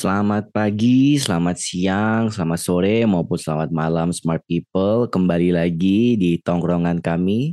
Selamat 0.00 0.48
pagi, 0.48 1.20
selamat 1.20 1.60
siang, 1.60 2.32
selamat 2.32 2.56
sore, 2.56 3.04
maupun 3.04 3.36
selamat 3.36 3.68
malam 3.68 4.08
smart 4.16 4.40
people. 4.48 5.04
Kembali 5.12 5.52
lagi 5.52 6.16
di 6.16 6.40
tongkrongan 6.40 7.04
kami, 7.04 7.52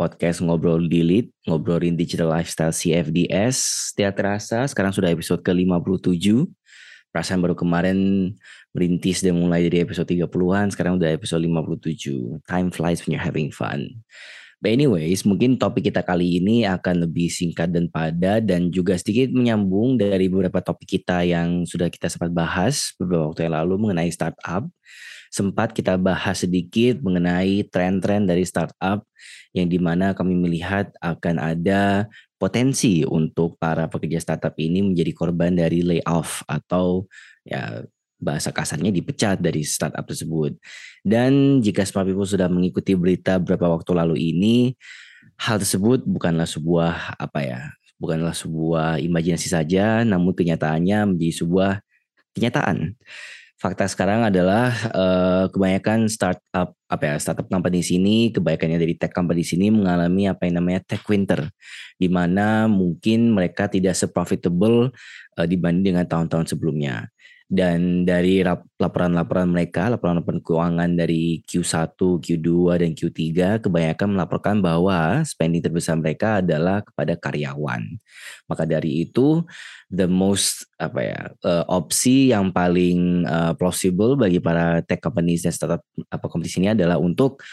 podcast 0.00 0.40
Ngobrol 0.40 0.88
Dilit, 0.88 1.28
ngobrolin 1.44 1.92
digital 1.92 2.32
lifestyle 2.32 2.72
CFDS. 2.72 3.92
Tidak 3.92 4.08
terasa, 4.16 4.64
sekarang 4.64 4.96
sudah 4.96 5.12
episode 5.12 5.44
ke-57. 5.44 6.48
Perasaan 7.12 7.44
baru 7.44 7.52
kemarin 7.52 8.32
merintis 8.72 9.20
dan 9.20 9.36
mulai 9.36 9.68
dari 9.68 9.84
episode 9.84 10.08
30-an, 10.08 10.72
sekarang 10.72 10.96
udah 10.96 11.12
episode 11.12 11.44
57. 11.44 12.40
Time 12.48 12.72
flies 12.72 13.04
when 13.04 13.20
you're 13.20 13.20
having 13.20 13.52
fun. 13.52 14.00
But 14.62 14.78
anyways, 14.78 15.26
mungkin 15.26 15.58
topik 15.58 15.90
kita 15.90 16.06
kali 16.06 16.38
ini 16.38 16.62
akan 16.62 17.10
lebih 17.10 17.26
singkat 17.26 17.74
dan 17.74 17.90
padat 17.90 18.46
dan 18.46 18.70
juga 18.70 18.94
sedikit 18.94 19.34
menyambung 19.34 19.98
dari 19.98 20.30
beberapa 20.30 20.62
topik 20.62 20.86
kita 21.02 21.26
yang 21.26 21.66
sudah 21.66 21.90
kita 21.90 22.06
sempat 22.06 22.30
bahas 22.30 22.94
beberapa 22.94 23.34
waktu 23.34 23.50
yang 23.50 23.58
lalu 23.58 23.74
mengenai 23.82 24.14
startup. 24.14 24.62
Sempat 25.34 25.74
kita 25.74 25.98
bahas 25.98 26.46
sedikit 26.46 27.02
mengenai 27.02 27.66
tren-tren 27.74 28.22
dari 28.22 28.46
startup 28.46 29.02
yang 29.50 29.66
di 29.66 29.82
mana 29.82 30.14
kami 30.14 30.38
melihat 30.38 30.94
akan 31.02 31.42
ada 31.42 32.06
potensi 32.38 33.02
untuk 33.02 33.58
para 33.58 33.90
pekerja 33.90 34.22
startup 34.22 34.54
ini 34.62 34.78
menjadi 34.78 35.10
korban 35.10 35.58
dari 35.58 35.82
layoff 35.82 36.46
atau 36.46 37.10
ya 37.42 37.82
bahasa 38.22 38.54
kasarnya 38.54 38.94
dipecat 38.94 39.42
dari 39.42 39.66
startup 39.66 40.06
tersebut. 40.06 40.54
Dan 41.02 41.58
jika 41.58 41.82
Smart 41.82 42.06
People 42.06 42.22
sudah 42.22 42.46
mengikuti 42.46 42.94
berita 42.94 43.42
beberapa 43.42 43.66
waktu 43.74 43.90
lalu 43.90 44.16
ini, 44.30 44.78
hal 45.42 45.58
tersebut 45.58 46.06
bukanlah 46.06 46.46
sebuah 46.46 47.18
apa 47.18 47.40
ya, 47.42 47.60
bukanlah 47.98 48.30
sebuah 48.30 49.02
imajinasi 49.02 49.50
saja, 49.50 50.06
namun 50.06 50.30
kenyataannya 50.38 51.12
menjadi 51.12 51.34
sebuah 51.42 51.82
kenyataan. 52.38 52.94
Fakta 53.62 53.86
sekarang 53.86 54.26
adalah 54.26 54.74
uh, 54.90 55.46
kebanyakan 55.46 56.10
startup 56.10 56.74
apa 56.90 57.04
ya 57.06 57.14
startup 57.22 57.46
company 57.46 57.78
di 57.78 57.86
sini, 57.86 58.16
kebanyakannya 58.34 58.74
dari 58.74 58.98
tech 58.98 59.14
company 59.14 59.46
di 59.46 59.48
sini 59.54 59.70
mengalami 59.70 60.26
apa 60.26 60.50
yang 60.50 60.58
namanya 60.58 60.82
tech 60.82 61.06
winter, 61.06 61.46
di 61.94 62.10
mana 62.10 62.66
mungkin 62.66 63.30
mereka 63.30 63.70
tidak 63.70 63.94
seprofitable 63.94 64.90
uh, 65.38 65.46
dibanding 65.46 65.94
dengan 65.94 66.10
tahun-tahun 66.10 66.50
sebelumnya 66.50 67.06
dan 67.52 68.08
dari 68.08 68.40
laporan-laporan 68.80 69.52
mereka, 69.52 69.92
laporan-laporan 69.92 70.40
keuangan 70.40 70.88
dari 70.96 71.44
Q1, 71.44 72.00
Q2 72.00 72.48
dan 72.80 72.96
Q3 72.96 73.20
kebanyakan 73.60 74.08
melaporkan 74.16 74.64
bahwa 74.64 75.20
spending 75.20 75.60
terbesar 75.60 76.00
mereka 76.00 76.40
adalah 76.40 76.80
kepada 76.80 77.12
karyawan. 77.12 78.00
Maka 78.48 78.64
dari 78.64 79.04
itu 79.04 79.44
the 79.92 80.08
most 80.08 80.64
apa 80.80 81.00
ya 81.04 81.20
uh, 81.44 81.68
opsi 81.68 82.32
yang 82.32 82.56
paling 82.56 83.28
uh, 83.28 83.52
plausible 83.52 84.16
bagi 84.16 84.40
para 84.40 84.80
tech 84.80 85.04
companies 85.04 85.44
dan 85.44 85.52
startup 85.52 85.84
apa 86.08 86.26
kompetisi 86.32 86.56
ini 86.64 86.72
adalah 86.72 86.96
untuk 86.96 87.44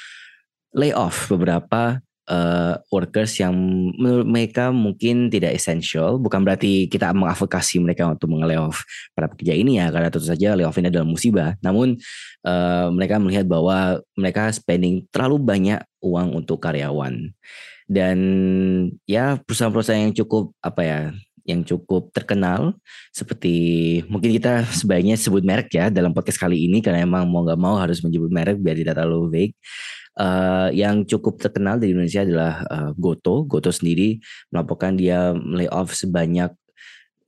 layoff 0.72 1.28
beberapa 1.28 2.00
uh, 2.30 2.78
workers 2.94 3.42
yang 3.42 3.52
menurut 3.98 4.28
mereka 4.30 4.70
mungkin 4.70 5.28
tidak 5.28 5.58
essential. 5.58 6.22
Bukan 6.22 6.46
berarti 6.46 6.86
kita 6.88 7.12
mengadvokasi 7.12 7.82
mereka 7.82 8.08
untuk 8.08 8.30
mengelayoff 8.30 8.86
para 9.18 9.28
pekerja 9.28 9.58
ini 9.58 9.82
ya, 9.82 9.90
karena 9.90 10.14
tentu 10.14 10.30
saja 10.30 10.54
layoff 10.54 10.78
ini 10.78 10.94
adalah 10.94 11.10
musibah. 11.10 11.58
Namun 11.66 11.98
uh, 12.46 12.88
mereka 12.94 13.18
melihat 13.18 13.50
bahwa 13.50 14.00
mereka 14.14 14.54
spending 14.54 15.10
terlalu 15.10 15.42
banyak 15.42 15.82
uang 16.00 16.38
untuk 16.46 16.62
karyawan. 16.62 17.34
Dan 17.90 18.18
ya 19.10 19.42
perusahaan-perusahaan 19.42 20.14
yang 20.14 20.14
cukup 20.14 20.54
apa 20.62 20.82
ya 20.86 21.02
yang 21.50 21.66
cukup 21.66 22.14
terkenal 22.14 22.78
seperti 23.10 23.56
mungkin 24.06 24.30
kita 24.38 24.62
sebaiknya 24.70 25.18
sebut 25.18 25.42
merek 25.42 25.74
ya 25.74 25.90
dalam 25.90 26.14
podcast 26.14 26.38
kali 26.38 26.70
ini 26.70 26.86
karena 26.86 27.02
emang 27.02 27.26
mau 27.26 27.42
nggak 27.42 27.58
mau 27.58 27.82
harus 27.82 28.06
menyebut 28.06 28.30
merek 28.30 28.62
biar 28.62 28.78
tidak 28.78 28.94
terlalu 29.02 29.26
vague 29.34 29.56
uh, 30.20 30.70
yang 30.76 31.08
cukup 31.08 31.40
terkenal 31.40 31.80
di 31.80 31.96
Indonesia 31.96 32.22
adalah 32.22 32.54
uh, 32.68 32.92
Goto. 32.94 33.48
Goto 33.48 33.72
sendiri 33.72 34.20
melaporkan 34.52 35.00
dia 35.00 35.32
layoff 35.34 35.96
sebanyak 35.96 36.52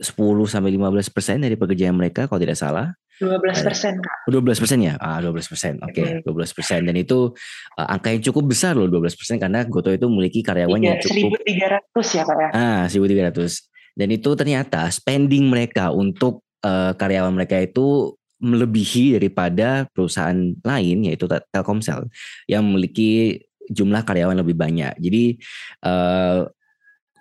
10 0.01 0.17
sampai 0.49 0.71
15 0.75 1.15
persen 1.15 1.37
dari 1.39 1.55
pekerjaan 1.55 1.95
mereka 1.95 2.27
kalau 2.27 2.41
tidak 2.43 2.59
salah. 2.59 2.91
12 3.21 3.37
persen 3.61 3.93
kak. 4.01 4.33
12 4.33 4.61
persen 4.65 4.79
ya, 4.81 4.97
ah 4.97 5.21
12 5.21 5.45
persen, 5.45 5.73
oke, 5.77 5.93
okay. 5.93 6.25
12 6.25 6.57
persen 6.57 6.79
dan 6.89 6.95
itu 6.97 7.29
uh, 7.77 7.87
angka 7.93 8.09
yang 8.09 8.25
cukup 8.25 8.49
besar 8.49 8.73
loh 8.73 8.89
12 8.89 9.13
persen 9.13 9.37
karena 9.37 9.61
Goto 9.69 9.93
itu 9.93 10.09
memiliki 10.09 10.41
karyawan 10.41 10.81
yang 10.81 10.97
cukup. 10.97 11.37
1.300 11.45 12.17
ya 12.17 12.23
kak 12.25 12.37
ya. 12.41 12.49
Ah 12.49 12.83
1.300 12.89 13.69
dan 13.93 14.07
itu 14.09 14.29
ternyata 14.33 14.89
spending 14.89 15.53
mereka 15.53 15.93
untuk 15.93 16.41
uh, 16.65 16.97
karyawan 16.97 17.29
mereka 17.29 17.61
itu 17.61 18.17
melebihi 18.41 19.21
daripada 19.21 19.85
perusahaan 19.93 20.57
lain 20.65 20.97
yaitu 21.05 21.29
Telkomsel 21.53 22.09
yang 22.49 22.65
memiliki 22.65 23.37
jumlah 23.69 24.01
karyawan 24.01 24.41
lebih 24.41 24.57
banyak. 24.57 24.97
Jadi 24.97 25.39
uh, 25.85 26.49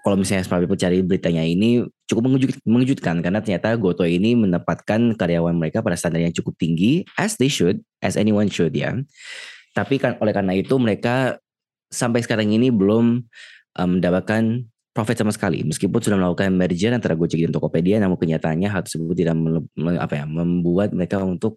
kalau 0.00 0.16
misalnya 0.16 0.48
Smart 0.48 0.64
People 0.64 0.80
cari 0.80 1.04
beritanya 1.04 1.44
ini 1.44 1.84
cukup 2.08 2.40
mengejutkan, 2.64 3.20
karena 3.20 3.44
ternyata 3.44 3.76
Goto 3.76 4.08
ini 4.08 4.32
menempatkan 4.32 5.12
karyawan 5.14 5.52
mereka 5.54 5.84
pada 5.84 5.94
standar 5.94 6.24
yang 6.24 6.32
cukup 6.32 6.56
tinggi 6.56 7.04
as 7.20 7.36
they 7.36 7.52
should, 7.52 7.84
as 8.00 8.16
anyone 8.16 8.48
should 8.48 8.72
ya. 8.72 8.96
Tapi 9.76 10.00
kan 10.00 10.16
oleh 10.18 10.32
karena 10.32 10.56
itu 10.56 10.74
mereka 10.80 11.36
sampai 11.92 12.24
sekarang 12.24 12.48
ini 12.50 12.72
belum 12.72 13.28
um, 13.76 13.88
mendapatkan 14.00 14.64
profit 15.00 15.24
sama 15.24 15.32
sekali 15.32 15.64
meskipun 15.64 15.96
sudah 15.96 16.20
melakukan 16.20 16.52
merger 16.52 16.92
antara 16.92 17.16
Gojek 17.16 17.40
dan 17.48 17.56
Tokopedia 17.56 17.96
namun 17.96 18.20
kenyataannya 18.20 18.68
hal 18.68 18.84
tersebut 18.84 19.16
tidak 19.16 19.32
apa 19.96 20.14
ya 20.20 20.24
membuat 20.28 20.92
mereka 20.92 21.24
untuk 21.24 21.56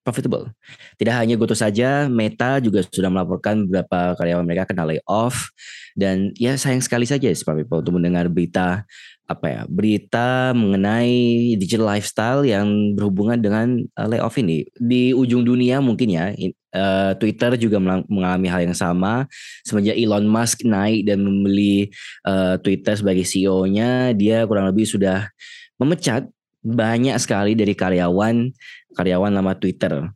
profitable. 0.00 0.48
Tidak 0.96 1.12
hanya 1.12 1.36
Goto 1.36 1.52
saja, 1.52 2.08
Meta 2.08 2.56
juga 2.56 2.80
sudah 2.80 3.12
melaporkan 3.12 3.68
beberapa 3.68 4.16
karyawan 4.16 4.44
mereka 4.48 4.72
kena 4.72 4.88
layoff 4.88 5.52
dan 5.92 6.32
ya 6.40 6.56
sayang 6.56 6.80
sekali 6.80 7.04
saja 7.04 7.28
Smart 7.36 7.60
People 7.60 7.84
untuk 7.84 8.00
mendengar 8.00 8.26
berita 8.32 8.88
apa 9.30 9.46
ya 9.46 9.62
berita 9.70 10.50
mengenai 10.58 11.54
digital 11.54 11.94
lifestyle 11.94 12.42
yang 12.42 12.98
berhubungan 12.98 13.38
dengan 13.38 13.86
uh, 13.94 14.10
layoff 14.10 14.34
ini. 14.42 14.66
Di 14.74 15.14
ujung 15.14 15.46
dunia 15.46 15.78
mungkin 15.78 16.10
ya 16.10 16.34
uh, 16.74 17.14
Twitter 17.14 17.54
juga 17.54 17.78
mengalami 18.10 18.50
hal 18.50 18.66
yang 18.66 18.74
sama. 18.74 19.30
Semenjak 19.62 19.94
Elon 19.94 20.26
Musk 20.26 20.66
naik 20.66 21.06
dan 21.06 21.22
membeli 21.22 21.94
uh, 22.26 22.58
Twitter 22.58 22.98
sebagai 22.98 23.22
CEO-nya 23.22 24.10
dia 24.18 24.42
kurang 24.50 24.66
lebih 24.66 24.82
sudah 24.82 25.30
memecat 25.78 26.26
banyak 26.60 27.16
sekali 27.16 27.56
dari 27.56 27.72
karyawan 27.72 28.52
karyawan 28.92 29.32
nama 29.32 29.56
Twitter 29.56 30.12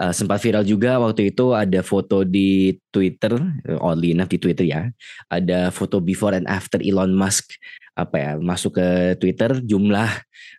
uh, 0.00 0.12
sempat 0.16 0.40
viral 0.40 0.64
juga 0.64 0.96
waktu 0.96 1.30
itu 1.30 1.52
ada 1.52 1.84
foto 1.84 2.24
di 2.24 2.74
Twitter, 2.88 3.36
oddly 3.78 4.16
enough 4.16 4.32
di 4.32 4.40
Twitter 4.40 4.64
ya, 4.64 4.88
ada 5.28 5.68
foto 5.68 6.00
before 6.00 6.32
and 6.32 6.48
after 6.48 6.80
Elon 6.80 7.12
Musk 7.12 7.52
apa 7.94 8.16
ya 8.16 8.30
masuk 8.40 8.80
ke 8.80 8.88
Twitter 9.20 9.60
jumlah 9.60 10.08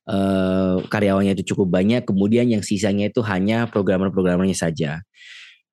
uh, 0.06 0.78
karyawannya 0.85 1.34
itu 1.34 1.56
cukup 1.56 1.74
banyak 1.74 2.06
kemudian 2.06 2.46
yang 2.46 2.62
sisanya 2.62 3.09
itu 3.09 3.25
hanya 3.25 3.66
programmer-programmernya 3.66 4.53
saja. 4.53 5.01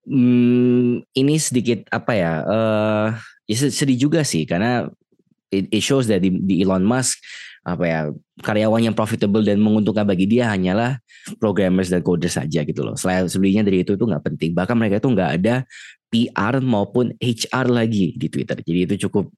Hmm, 0.08 1.04
ini 1.12 1.36
sedikit 1.36 1.84
apa 1.92 2.16
ya 2.16 2.32
uh, 2.48 3.08
ya 3.44 3.56
sedih 3.68 4.08
juga 4.08 4.24
sih 4.24 4.48
karena 4.48 4.88
it, 5.52 5.68
shows 5.84 6.08
that 6.08 6.24
di 6.24 6.64
Elon 6.64 6.80
Musk 6.80 7.20
apa 7.66 7.84
ya 7.84 8.00
karyawan 8.42 8.90
yang 8.90 8.96
profitable 8.96 9.42
dan 9.42 9.58
menguntungkan 9.58 10.06
bagi 10.06 10.30
dia 10.30 10.48
hanyalah 10.50 11.02
programmers 11.42 11.90
dan 11.90 12.00
coders 12.00 12.38
saja 12.38 12.62
gitu 12.62 12.86
loh. 12.86 12.94
Selain 12.94 13.26
sebelumnya 13.26 13.66
dari 13.66 13.82
itu 13.82 13.98
itu 13.98 14.04
nggak 14.04 14.24
penting. 14.24 14.50
Bahkan 14.54 14.76
mereka 14.78 15.02
itu 15.02 15.08
nggak 15.10 15.30
ada 15.42 15.54
PR 16.08 16.64
maupun 16.64 17.12
HR 17.20 17.68
lagi 17.68 18.16
di 18.16 18.32
Twitter. 18.32 18.56
Jadi 18.64 18.80
itu 18.88 18.94
cukup 19.08 19.28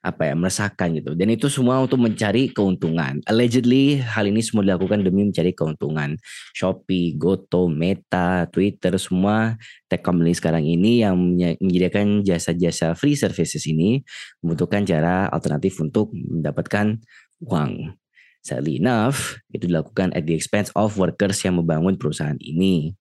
apa 0.00 0.30
ya 0.30 0.34
meresahkan 0.38 0.96
gitu. 0.96 1.12
Dan 1.12 1.28
itu 1.34 1.50
semua 1.50 1.82
untuk 1.82 2.00
mencari 2.00 2.48
keuntungan. 2.54 3.20
Allegedly 3.26 4.00
hal 4.00 4.30
ini 4.30 4.40
semua 4.40 4.64
dilakukan 4.64 5.02
demi 5.02 5.26
mencari 5.26 5.52
keuntungan. 5.52 6.16
Shopee, 6.56 7.18
Goto, 7.18 7.66
Meta, 7.66 8.46
Twitter 8.48 8.94
semua 8.96 9.58
tech 9.90 10.00
company 10.06 10.32
sekarang 10.32 10.62
ini 10.64 11.02
yang 11.02 11.18
menyediakan 11.36 12.22
jasa-jasa 12.22 12.94
free 12.94 13.18
services 13.18 13.66
ini 13.66 14.00
membutuhkan 14.40 14.86
cara 14.86 15.26
alternatif 15.28 15.82
untuk 15.82 16.14
mendapatkan 16.14 16.96
uang. 17.44 17.92
Sadly 18.40 18.80
enough, 18.80 19.36
itu 19.52 19.68
dilakukan 19.68 20.16
at 20.16 20.24
the 20.24 20.32
expense 20.32 20.72
of 20.72 20.96
workers 20.96 21.44
yang 21.44 21.60
membangun 21.60 22.00
perusahaan 22.00 22.40
ini. 22.40 22.96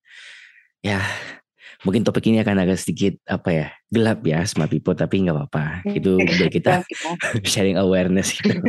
Ya, 0.83 0.99
mungkin 1.87 2.03
topik 2.03 2.27
ini 2.27 2.43
akan 2.43 2.59
agak 2.59 2.75
sedikit 2.75 3.15
apa 3.23 3.49
ya 3.55 3.67
gelap 3.87 4.19
ya 4.27 4.43
smart 4.43 4.67
people 4.67 4.91
tapi 4.91 5.23
nggak 5.23 5.31
apa-apa 5.31 5.87
hmm. 5.87 5.95
itu 5.95 6.11
biar 6.19 6.51
kita 6.51 6.83
sharing 7.49 7.79
awareness 7.79 8.35
gitu. 8.35 8.51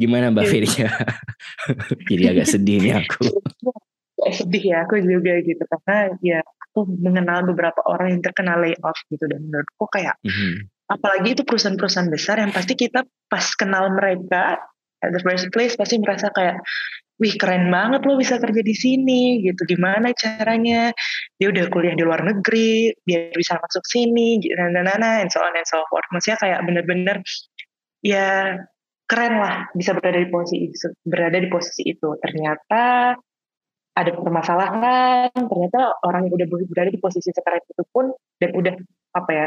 gimana 0.00 0.30
mbak 0.30 0.46
Firia 0.46 0.94
jadi 2.10 2.38
agak 2.38 2.46
sedih 2.46 2.78
nih 2.78 3.02
aku 3.02 3.34
sedih 4.30 4.62
ya 4.62 4.86
aku 4.86 5.02
juga 5.02 5.42
gitu 5.42 5.62
karena 5.66 6.14
ya 6.22 6.38
aku 6.70 6.86
mengenal 6.86 7.42
beberapa 7.50 7.82
orang 7.90 8.14
yang 8.14 8.22
terkena 8.22 8.54
layoff 8.54 8.98
gitu 9.10 9.26
dan 9.26 9.42
menurutku 9.42 9.90
kayak 9.90 10.14
mm-hmm. 10.22 10.70
Apalagi 10.88 11.36
itu 11.36 11.42
perusahaan-perusahaan 11.44 12.08
besar 12.08 12.40
yang 12.40 12.50
pasti 12.50 12.74
kita 12.74 13.04
pas 13.28 13.46
kenal 13.54 13.92
mereka 13.92 14.56
at 15.04 15.10
the 15.14 15.20
first 15.22 15.46
place 15.54 15.76
pasti 15.78 16.00
merasa 16.00 16.32
kayak 16.34 16.58
wih 17.18 17.34
keren 17.34 17.68
banget 17.68 18.06
lo 18.06 18.14
bisa 18.14 18.38
kerja 18.38 18.62
di 18.62 18.74
sini 18.74 19.42
gitu. 19.42 19.66
Gimana 19.66 20.14
caranya? 20.14 20.94
Dia 21.36 21.50
udah 21.50 21.66
kuliah 21.70 21.94
di 21.98 22.02
luar 22.06 22.22
negeri 22.22 22.94
biar 23.02 23.34
bisa 23.34 23.58
masuk 23.58 23.84
sini 23.84 24.38
dan 24.54 24.74
dan 24.74 25.02
and 25.02 25.30
so 25.30 25.42
on 25.42 25.54
and 25.54 25.66
so 25.66 25.82
forth. 25.90 26.06
Maksudnya 26.14 26.38
kayak 26.38 26.60
bener-bener 26.64 27.16
ya 28.02 28.58
keren 29.10 29.34
lah 29.42 29.66
bisa 29.74 29.98
berada 29.98 30.18
di 30.22 30.30
posisi 30.30 30.86
berada 31.02 31.38
di 31.42 31.48
posisi 31.50 31.82
itu. 31.90 32.08
Ternyata 32.22 33.14
ada 33.98 34.10
permasalahan 34.14 35.34
ternyata 35.34 35.98
orang 36.06 36.30
yang 36.30 36.38
udah 36.38 36.46
berada 36.70 36.90
di 36.94 37.02
posisi 37.02 37.34
sekarang 37.34 37.58
itu 37.66 37.82
pun 37.90 38.14
dan 38.38 38.54
udah 38.54 38.74
apa 39.18 39.30
ya 39.34 39.46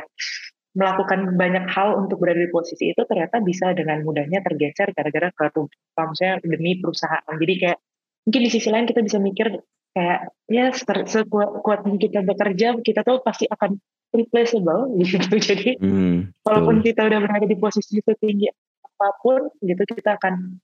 melakukan 0.72 1.36
banyak 1.36 1.68
hal 1.68 2.00
untuk 2.00 2.24
berada 2.24 2.40
di 2.40 2.52
posisi 2.52 2.96
itu 2.96 3.02
ternyata 3.04 3.44
bisa 3.44 3.76
dengan 3.76 4.00
mudahnya 4.08 4.40
tergeser 4.40 4.96
gara-gara 4.96 5.28
ke 5.36 5.52
maksudnya 6.00 6.40
demi 6.40 6.80
perusahaan. 6.80 7.28
Jadi 7.28 7.54
kayak 7.60 7.78
mungkin 8.24 8.42
di 8.48 8.50
sisi 8.50 8.70
lain 8.72 8.88
kita 8.88 9.04
bisa 9.04 9.20
mikir 9.20 9.52
kayak 9.92 10.32
ya 10.48 10.72
sekuat 10.72 11.60
kuat 11.60 11.84
kita 11.84 12.24
bekerja 12.24 12.80
kita 12.80 13.04
tuh 13.04 13.20
pasti 13.20 13.52
akan 13.52 13.76
replaceable 14.16 14.96
gitu. 15.04 15.36
Jadi 15.36 15.76
hmm, 15.76 16.40
walaupun 16.48 16.80
kita 16.80 17.04
udah 17.04 17.20
berada 17.20 17.46
di 17.48 17.58
posisi 17.60 18.00
itu 18.00 18.12
tinggi 18.16 18.48
apa 18.80 19.08
pun 19.20 19.52
gitu 19.60 19.84
kita 19.84 20.16
akan 20.16 20.56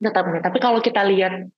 tetap 0.00 0.24
Tapi 0.24 0.58
kalau 0.60 0.80
kita 0.80 1.04
lihat 1.04 1.48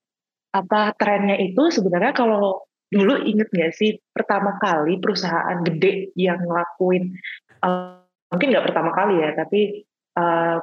apa 0.55 0.95
trennya 0.99 1.39
itu 1.39 1.71
sebenarnya 1.71 2.15
kalau 2.15 2.67
dulu 2.87 3.19
inget 3.27 3.51
gak 3.51 3.75
sih 3.75 3.99
pertama 4.15 4.57
kali 4.63 5.03
perusahaan 5.03 5.59
gede 5.67 6.15
yang 6.15 6.39
ngelakuin 6.39 7.19
uh, 7.67 8.01
mungkin 8.31 8.49
nggak 8.55 8.67
pertama 8.71 8.91
kali 8.95 9.19
ya, 9.19 9.35
tapi 9.35 9.83
uh, 10.15 10.63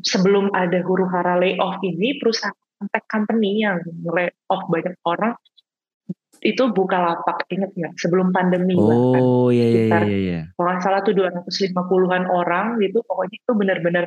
sebelum 0.00 0.52
ada 0.52 0.78
huru 0.84 1.08
hara 1.10 1.40
layoff 1.40 1.80
ini 1.82 2.20
perusahaan 2.20 2.54
tech 2.92 3.04
company 3.08 3.64
yang 3.64 3.80
layoff 4.04 4.62
banyak 4.68 4.96
orang 5.08 5.34
itu 6.44 6.68
buka 6.68 7.00
lapak 7.00 7.48
inget 7.48 7.72
nggak 7.72 7.96
sebelum 7.96 8.28
pandemi 8.28 8.76
oh 8.76 9.48
iya 9.48 9.66
iya 9.72 9.84
iya, 10.04 10.18
iya. 10.20 10.40
kalau 10.52 10.76
salah 10.84 11.00
tuh 11.00 11.16
250-an 11.16 12.28
orang 12.28 12.76
gitu 12.84 13.00
pokoknya 13.08 13.36
itu 13.40 13.52
benar-benar 13.56 14.04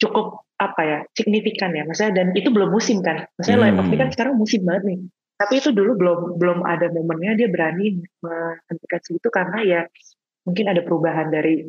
cukup 0.00 0.48
apa 0.56 0.80
ya 0.80 0.98
signifikan 1.12 1.76
ya 1.76 1.84
maksudnya 1.84 2.24
dan 2.24 2.26
itu 2.32 2.48
belum 2.48 2.72
musim 2.72 3.04
kan 3.04 3.28
maksudnya 3.36 3.58
hmm. 3.60 3.64
layoff 3.76 3.88
ini 3.92 3.96
kan 4.00 4.08
sekarang 4.08 4.34
musim 4.40 4.64
banget 4.64 4.82
nih 4.88 4.98
tapi 5.40 5.54
itu 5.56 5.72
dulu 5.72 5.96
belum 5.96 6.18
belum 6.36 6.58
ada 6.64 6.92
momennya 6.92 7.32
dia 7.36 7.48
berani 7.48 8.00
menghentikan 8.20 9.00
itu 9.08 9.28
karena 9.32 9.58
ya 9.64 9.80
mungkin 10.50 10.66
ada 10.66 10.82
perubahan 10.82 11.30
dari 11.30 11.62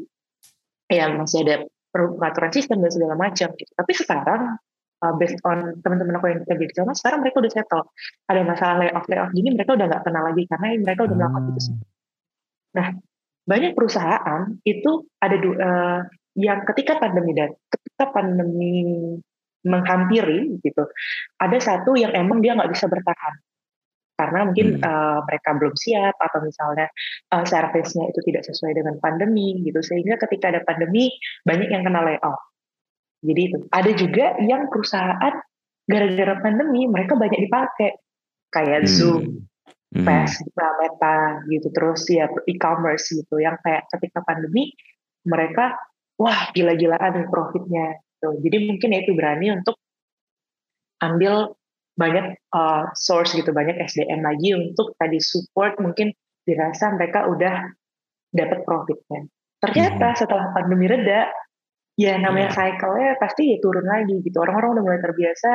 ya 0.89 1.13
masih 1.13 1.45
ada 1.45 1.55
peraturan 1.93 2.49
sistem 2.49 2.81
dan 2.81 2.91
segala 2.91 3.13
macam 3.13 3.53
gitu. 3.53 3.71
Tapi 3.77 3.93
sekarang 3.93 4.41
uh, 5.05 5.13
based 5.21 5.37
on 5.45 5.77
teman-teman 5.85 6.17
aku 6.17 6.33
yang 6.33 6.41
kerja 6.49 6.65
di 6.65 6.73
sana, 6.73 6.97
sekarang 6.97 7.21
mereka 7.21 7.45
udah 7.45 7.53
settle. 7.53 7.85
Ada 8.25 8.41
masalah 8.41 8.75
layoff 8.81 9.05
layoff 9.05 9.29
gini 9.37 9.53
mereka 9.53 9.77
udah 9.77 9.85
nggak 9.85 10.03
kenal 10.03 10.23
lagi 10.25 10.43
karena 10.49 10.67
mereka 10.81 11.01
udah 11.05 11.15
melakukan 11.15 11.43
itu 11.53 11.61
semua. 11.61 11.87
Nah 12.73 12.87
banyak 13.41 13.71
perusahaan 13.77 14.41
itu 14.65 14.91
ada 15.21 15.35
uh, 15.37 15.99
yang 16.33 16.65
ketika 16.73 16.97
pandemi 16.97 17.37
dan 17.37 17.53
ketika 17.69 18.09
pandemi 18.09 18.73
menghampiri 19.61 20.57
gitu, 20.65 20.89
ada 21.37 21.57
satu 21.61 21.93
yang 21.93 22.17
emang 22.17 22.41
dia 22.41 22.57
nggak 22.57 22.73
bisa 22.73 22.89
bertahan 22.89 23.35
karena 24.21 24.45
mungkin 24.45 24.77
hmm. 24.77 24.85
uh, 24.85 25.19
mereka 25.25 25.49
belum 25.57 25.73
siap 25.73 26.13
atau 26.21 26.39
misalnya 26.45 26.87
uh, 27.33 27.41
servisnya 27.41 28.05
itu 28.13 28.21
tidak 28.29 28.45
sesuai 28.45 28.77
dengan 28.77 29.01
pandemi 29.01 29.57
gitu 29.65 29.81
sehingga 29.81 30.21
ketika 30.21 30.53
ada 30.53 30.61
pandemi 30.61 31.09
banyak 31.41 31.73
yang 31.73 31.81
kena 31.81 32.05
layoff 32.05 32.37
jadi 33.25 33.41
itu 33.49 33.57
ada 33.73 33.91
juga 33.97 34.25
yang 34.45 34.69
perusahaan 34.69 35.33
gara-gara 35.89 36.35
pandemi 36.45 36.85
mereka 36.85 37.17
banyak 37.17 37.41
dipakai 37.49 37.97
kayak 38.53 38.85
hmm. 38.85 38.91
Zoom 38.93 39.23
hmm. 39.97 40.05
Facebook, 40.05 40.53
Meta 40.53 41.41
gitu 41.49 41.67
terus 41.73 42.05
ya 42.13 42.29
e-commerce 42.45 43.09
gitu 43.09 43.41
yang 43.41 43.57
kayak 43.65 43.89
ketika 43.89 44.21
pandemi 44.21 44.69
mereka 45.25 45.73
wah 46.21 46.53
gila-gilaan 46.53 47.25
profitnya 47.33 47.97
gitu. 47.97 48.29
jadi 48.45 48.57
mungkin 48.69 48.93
ya 48.93 48.99
itu 49.01 49.13
berani 49.17 49.47
untuk 49.57 49.81
ambil 51.01 51.57
banyak 51.95 52.39
uh, 52.55 52.91
source 52.95 53.35
gitu, 53.35 53.51
banyak 53.51 53.77
SDM 53.77 54.23
lagi 54.23 54.55
untuk 54.55 54.95
tadi 54.95 55.19
support 55.19 55.77
mungkin 55.77 56.11
dirasa 56.41 56.91
mereka 56.95 57.27
udah 57.27 57.67
dapat 58.31 58.63
profitnya. 58.63 59.27
Ternyata 59.61 60.07
hmm. 60.11 60.17
setelah 60.17 60.45
pandemi 60.55 60.89
reda, 60.89 61.29
ya 61.99 62.17
namanya 62.17 62.49
yeah. 62.49 62.57
cycle-nya 62.57 63.09
pasti 63.21 63.53
ya 63.53 63.57
turun 63.61 63.85
lagi 63.85 64.23
gitu. 64.23 64.37
Orang-orang 64.41 64.79
udah 64.79 64.83
mulai 64.87 65.01
terbiasa, 65.03 65.51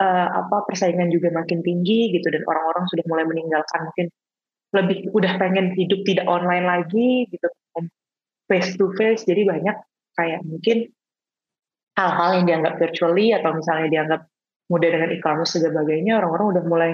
uh, 0.00 0.28
apa 0.44 0.56
persaingan 0.66 1.12
juga 1.12 1.28
makin 1.30 1.60
tinggi 1.60 2.16
gitu 2.16 2.26
dan 2.32 2.42
orang-orang 2.48 2.84
sudah 2.88 3.04
mulai 3.06 3.24
meninggalkan 3.28 3.80
mungkin 3.84 4.06
lebih 4.70 5.10
udah 5.12 5.32
pengen 5.36 5.74
hidup 5.76 6.00
tidak 6.06 6.26
online 6.30 6.64
lagi 6.64 7.26
gitu 7.28 7.46
face 8.46 8.74
to 8.78 8.90
face 8.96 9.26
jadi 9.26 9.46
banyak 9.46 9.76
kayak 10.14 10.40
mungkin 10.46 10.90
hal-hal 11.98 12.30
yang 12.40 12.44
dianggap 12.48 12.74
virtually 12.80 13.34
atau 13.34 13.50
misalnya 13.54 13.88
dianggap 13.92 14.20
mudah 14.70 14.88
dengan 14.88 15.10
e-commerce 15.10 15.58
dan 15.58 15.74
sebagainya 15.74 16.22
orang-orang 16.22 16.46
udah 16.56 16.62
mulai 16.64 16.90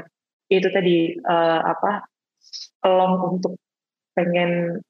itu 0.49 0.69
tadi 0.73 1.13
uh, 1.21 1.61
apa 1.63 2.09
long 2.87 3.37
untuk 3.37 3.61
pengen 4.17 4.81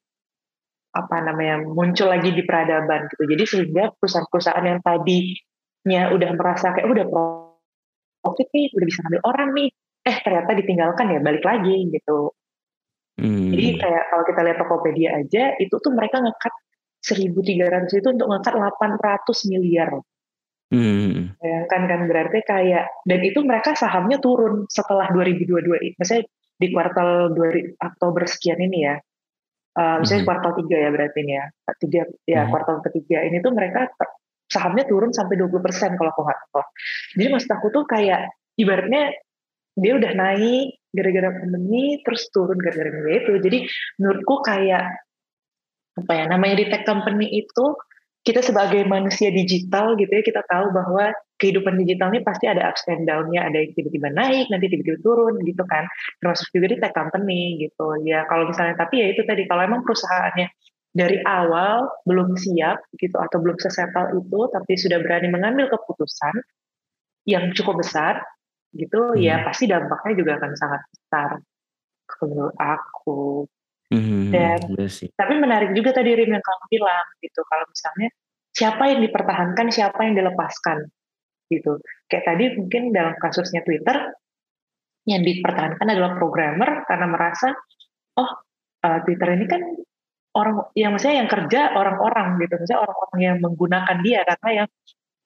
apa 0.95 1.15
namanya 1.21 1.61
muncul 1.67 2.09
lagi 2.09 2.33
di 2.33 2.41
peradaban 2.41 3.05
gitu. 3.11 3.27
Jadi 3.27 3.43
sehingga 3.43 3.93
perusahaan-perusahaan 3.99 4.65
yang 4.65 4.79
tadinya 4.81 6.01
udah 6.15 6.29
merasa 6.33 6.73
kayak 6.73 6.87
udah 6.89 7.05
profit 8.23 8.47
nih 8.51 8.67
udah 8.73 8.85
bisa 8.87 8.99
ngambil 9.05 9.21
orang 9.23 9.49
nih 9.53 9.69
eh 10.07 10.17
ternyata 10.23 10.51
ditinggalkan 10.55 11.05
ya 11.11 11.19
balik 11.19 11.43
lagi 11.43 11.75
gitu. 11.91 12.31
Hmm. 13.17 13.49
jadi 13.49 13.81
kayak 13.81 14.03
kalau 14.13 14.23
kita 14.29 14.39
lihat 14.45 14.57
Tokopedia 14.61 15.09
aja 15.17 15.43
itu 15.57 15.73
tuh 15.81 15.89
mereka 15.89 16.21
ngekat 16.21 16.53
1.300 17.01 17.89
itu 17.97 18.07
untuk 18.13 18.29
ngekat 18.29 18.53
800 18.53 19.49
miliar 19.49 19.89
Hmm. 20.67 21.31
Bayangkan 21.39 21.81
kan 21.87 22.01
berarti 22.11 22.39
kayak 22.43 22.85
dan 23.07 23.19
itu 23.23 23.39
mereka 23.39 23.71
sahamnya 23.71 24.19
turun 24.19 24.67
setelah 24.67 25.07
2022 25.15 25.63
ini. 25.79 25.89
Misalnya 25.95 26.23
di 26.57 26.67
kuartal 26.73 27.31
2 27.31 27.79
Oktober 27.79 28.23
sekian 28.27 28.59
ini 28.59 28.79
ya. 28.83 28.95
Uh, 29.77 30.01
misalnya 30.01 30.25
hmm. 30.25 30.29
kuartal 30.33 30.51
3 30.59 30.67
ya 30.67 30.89
berarti 30.91 31.17
ini 31.23 31.33
ya. 31.39 31.45
Tiga 31.79 32.01
ya 32.27 32.41
hmm. 32.43 32.49
kuartal 32.51 32.77
ketiga 32.83 33.17
ini 33.23 33.39
tuh 33.39 33.53
mereka 33.55 33.87
sahamnya 34.47 34.83
turun 34.87 35.11
sampai 35.15 35.39
20% 35.39 35.99
kalau 35.99 36.11
aku 36.11 36.21
nggak 36.23 36.39
tahu. 36.51 36.65
Jadi 37.19 37.27
maksud 37.31 37.49
aku 37.51 37.67
tuh 37.71 37.83
kayak 37.87 38.31
ibaratnya 38.59 39.15
dia 39.77 39.93
udah 39.93 40.11
naik 40.17 40.81
gara-gara 40.89 41.29
pandemi 41.29 42.01
terus 42.01 42.27
turun 42.33 42.57
gara-gara 42.59 43.11
itu. 43.13 43.39
Jadi 43.39 43.57
menurutku 44.01 44.41
kayak 44.43 44.83
apa 45.97 46.11
ya 46.13 46.25
namanya 46.29 46.55
di 46.61 46.65
tech 46.69 46.85
company 46.85 47.25
itu 47.41 47.65
kita 48.27 48.43
sebagai 48.43 48.83
manusia 48.83 49.31
digital 49.31 49.95
gitu 49.95 50.11
ya 50.11 50.19
kita 50.19 50.43
tahu 50.51 50.75
bahwa 50.75 51.15
kehidupan 51.39 51.79
digital 51.79 52.11
ini 52.11 52.27
pasti 52.27 52.43
ada 52.51 52.67
ups 52.67 52.83
and 52.91 53.07
down-nya, 53.07 53.47
ada 53.47 53.63
yang 53.63 53.71
tiba-tiba 53.71 54.11
naik, 54.11 54.51
nanti 54.51 54.67
tiba-tiba 54.67 54.99
turun 54.99 55.39
gitu 55.47 55.63
kan. 55.63 55.87
Termasuk 56.19 56.51
juga 56.51 56.75
di 56.75 56.77
tech 56.81 56.91
company 56.91 57.61
gitu. 57.63 58.03
Ya 58.03 58.27
kalau 58.27 58.51
misalnya 58.51 58.75
tapi 58.75 58.99
ya 58.99 59.07
itu 59.15 59.23
tadi 59.23 59.47
kalau 59.47 59.63
emang 59.63 59.87
perusahaannya 59.87 60.51
dari 60.91 61.21
awal 61.23 61.87
belum 62.09 62.35
siap 62.35 62.83
gitu 62.97 63.15
atau 63.15 63.37
belum 63.37 63.55
sesetal 63.61 64.17
itu 64.17 64.39
tapi 64.49 64.73
sudah 64.75 64.97
berani 64.97 65.29
mengambil 65.29 65.69
keputusan 65.69 66.41
yang 67.29 67.53
cukup 67.53 67.85
besar 67.85 68.25
gitu 68.73 69.13
ya 69.13 69.37
hmm. 69.37 69.45
ya 69.45 69.45
pasti 69.45 69.69
dampaknya 69.69 70.13
juga 70.17 70.31
akan 70.41 70.51
sangat 70.57 70.81
besar 70.89 71.29
menurut 72.23 72.55
aku 72.57 73.45
Hmm, 73.87 74.35
Dan 74.35 74.59
tapi 75.15 75.33
menarik 75.39 75.71
juga 75.71 75.95
tadi 75.95 76.11
Rim 76.11 76.27
yang 76.27 76.43
kamu 76.43 76.63
bilang 76.67 77.07
gitu 77.23 77.39
kalau 77.47 77.63
misalnya 77.71 78.11
siapa 78.51 78.83
yang 78.91 78.99
dipertahankan, 78.99 79.67
siapa 79.71 79.99
yang 80.03 80.15
dilepaskan 80.19 80.91
gitu. 81.47 81.79
Kayak 82.11 82.25
tadi 82.27 82.43
mungkin 82.59 82.91
dalam 82.91 83.15
kasusnya 83.15 83.63
Twitter 83.63 84.11
yang 85.07 85.23
dipertahankan 85.23 85.87
adalah 85.87 86.19
programmer 86.19 86.83
karena 86.83 87.07
merasa 87.07 87.55
oh 88.19 88.31
uh, 88.83 88.99
Twitter 89.07 89.39
ini 89.39 89.45
kan 89.47 89.61
orang 90.35 90.67
yang 90.75 90.91
maksudnya 90.91 91.23
yang 91.23 91.29
kerja 91.31 91.71
orang-orang 91.71 92.43
gitu, 92.43 92.59
maksudnya 92.59 92.81
orang-orang 92.83 93.19
yang 93.23 93.37
menggunakan 93.39 93.97
dia 94.03 94.19
karena 94.27 94.49
yang 94.51 94.67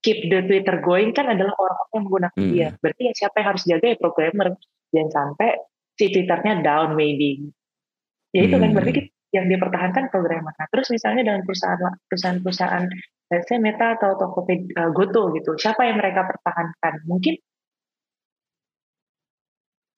keep 0.05 0.29
the 0.29 0.45
Twitter 0.45 0.77
going 0.85 1.09
kan 1.17 1.33
adalah 1.33 1.57
orang-orang 1.57 1.89
yang 1.97 2.03
menggunakan 2.05 2.37
hmm. 2.37 2.51
dia. 2.53 2.67
Berarti 2.77 3.01
ya 3.09 3.13
siapa 3.17 3.35
yang 3.41 3.47
harus 3.57 3.63
jaga 3.65 3.85
ya 3.89 3.97
programmer 3.97 4.47
jangan 4.93 5.09
sampai 5.09 5.49
si 5.97 6.05
Twitternya 6.13 6.53
down 6.61 6.93
maybe 6.93 7.49
ya 8.31 8.41
itu 8.47 8.55
kan 8.55 8.71
hmm. 8.71 8.75
berarti 8.75 8.91
yang 9.31 9.47
dipertahankan 9.47 10.11
programmer. 10.11 10.51
Nah, 10.55 10.67
terus 10.67 10.91
misalnya 10.91 11.23
dengan 11.23 11.41
perusahaan 11.47 11.79
perusahaan-perusahaan 12.11 12.83
saya 13.31 13.59
Meta 13.63 13.95
atau 13.95 14.19
Tokopedia 14.19 14.75
uh, 14.75 14.91
Goto 14.91 15.31
gitu, 15.31 15.55
siapa 15.55 15.87
yang 15.87 16.03
mereka 16.03 16.27
pertahankan? 16.27 17.07
Mungkin 17.07 17.39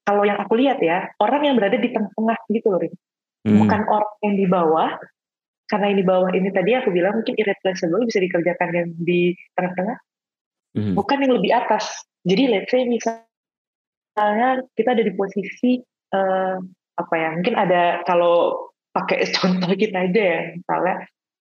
kalau 0.06 0.22
yang 0.22 0.38
aku 0.38 0.54
lihat 0.62 0.78
ya, 0.86 1.10
orang 1.18 1.42
yang 1.42 1.56
berada 1.58 1.82
di 1.82 1.90
tengah-tengah 1.90 2.38
gitu 2.54 2.68
loh, 2.70 2.82
hmm. 2.84 3.58
bukan 3.58 3.82
orang 3.90 4.16
yang 4.22 4.36
di 4.38 4.46
bawah, 4.46 4.90
karena 5.66 5.86
yang 5.90 5.98
di 5.98 6.06
bawah 6.06 6.30
ini 6.30 6.50
tadi 6.54 6.72
aku 6.78 6.94
bilang 6.94 7.18
mungkin 7.18 7.34
irreplaceable 7.34 8.06
bisa 8.06 8.22
dikerjakan 8.22 8.70
yang 8.70 8.88
di 9.02 9.34
tengah-tengah, 9.58 9.98
hmm. 10.78 10.94
bukan 10.94 11.18
yang 11.26 11.34
lebih 11.34 11.52
atas. 11.58 12.06
Jadi 12.22 12.44
let's 12.54 12.70
say 12.70 12.86
misalnya 12.86 13.26
misalnya 14.14 14.62
kita 14.78 14.90
ada 14.94 15.04
di 15.04 15.14
posisi 15.18 15.82
uh, 16.14 16.62
apa 16.94 17.14
ya 17.18 17.30
mungkin 17.34 17.56
ada 17.58 18.06
kalau 18.06 18.70
pakai 18.94 19.26
contoh 19.38 19.74
kita 19.74 20.10
aja 20.10 20.22
ya 20.22 20.40
misalnya 20.54 20.96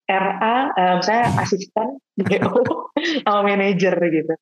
RA 0.09 0.56
uh, 0.75 0.97
saya 1.04 1.30
asisten 1.40 2.00
BO 2.18 2.88
sama 3.25 3.40
manajer 3.44 3.94
gitu 3.97 4.35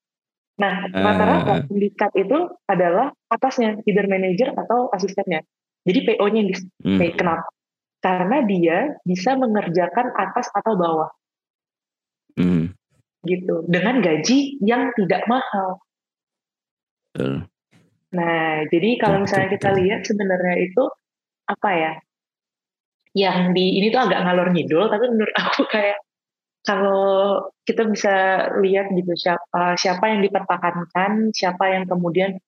nah 0.60 0.86
rata-rata 0.92 1.64
uh. 1.64 1.72
indikat 1.72 2.12
itu 2.14 2.38
adalah 2.68 3.10
atasnya 3.32 3.80
either 3.88 4.06
manajer 4.06 4.52
atau 4.52 4.92
asistennya 4.92 5.40
jadi 5.88 6.04
PO-nya 6.04 6.40
yang 6.44 6.50
di 6.52 6.56
hmm. 6.84 7.16
kenapa 7.16 7.48
karena 8.00 8.38
dia 8.44 8.78
bisa 9.04 9.36
mengerjakan 9.40 10.12
atas 10.12 10.52
atau 10.52 10.76
bawah 10.76 11.10
hmm. 12.36 12.76
gitu 13.24 13.64
dengan 13.72 14.04
gaji 14.04 14.60
yang 14.60 14.92
tidak 14.94 15.24
mahal 15.26 15.80
uh. 17.18 17.40
Nah, 18.10 18.66
jadi 18.66 18.98
kalau 18.98 19.22
misalnya 19.22 19.54
kita 19.54 19.70
lihat 19.70 20.02
sebenarnya 20.02 20.66
itu 20.66 20.82
apa 21.50 21.70
ya? 21.74 21.92
Yang 23.10 23.38
di 23.58 23.66
ini 23.82 23.86
tuh 23.90 24.06
agak 24.06 24.22
ngalor 24.22 24.48
ngidul, 24.54 24.86
tapi 24.86 25.04
menurut 25.10 25.34
aku 25.34 25.66
kayak 25.66 25.98
kalau 26.60 27.40
kita 27.64 27.88
bisa 27.88 28.14
lihat 28.60 28.92
gitu 28.92 29.12
siapa 29.16 29.74
siapa 29.80 30.04
yang 30.12 30.20
dipertahankan, 30.22 31.32
siapa 31.32 31.64
yang 31.72 31.84
kemudian 31.88 32.38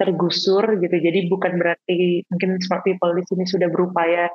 tergusur 0.00 0.64
gitu. 0.80 0.96
Jadi 0.96 1.28
bukan 1.28 1.60
berarti 1.60 2.24
mungkin 2.28 2.56
smart 2.64 2.82
people 2.84 3.12
di 3.12 3.24
sini 3.28 3.44
sudah 3.44 3.68
berupaya 3.68 4.32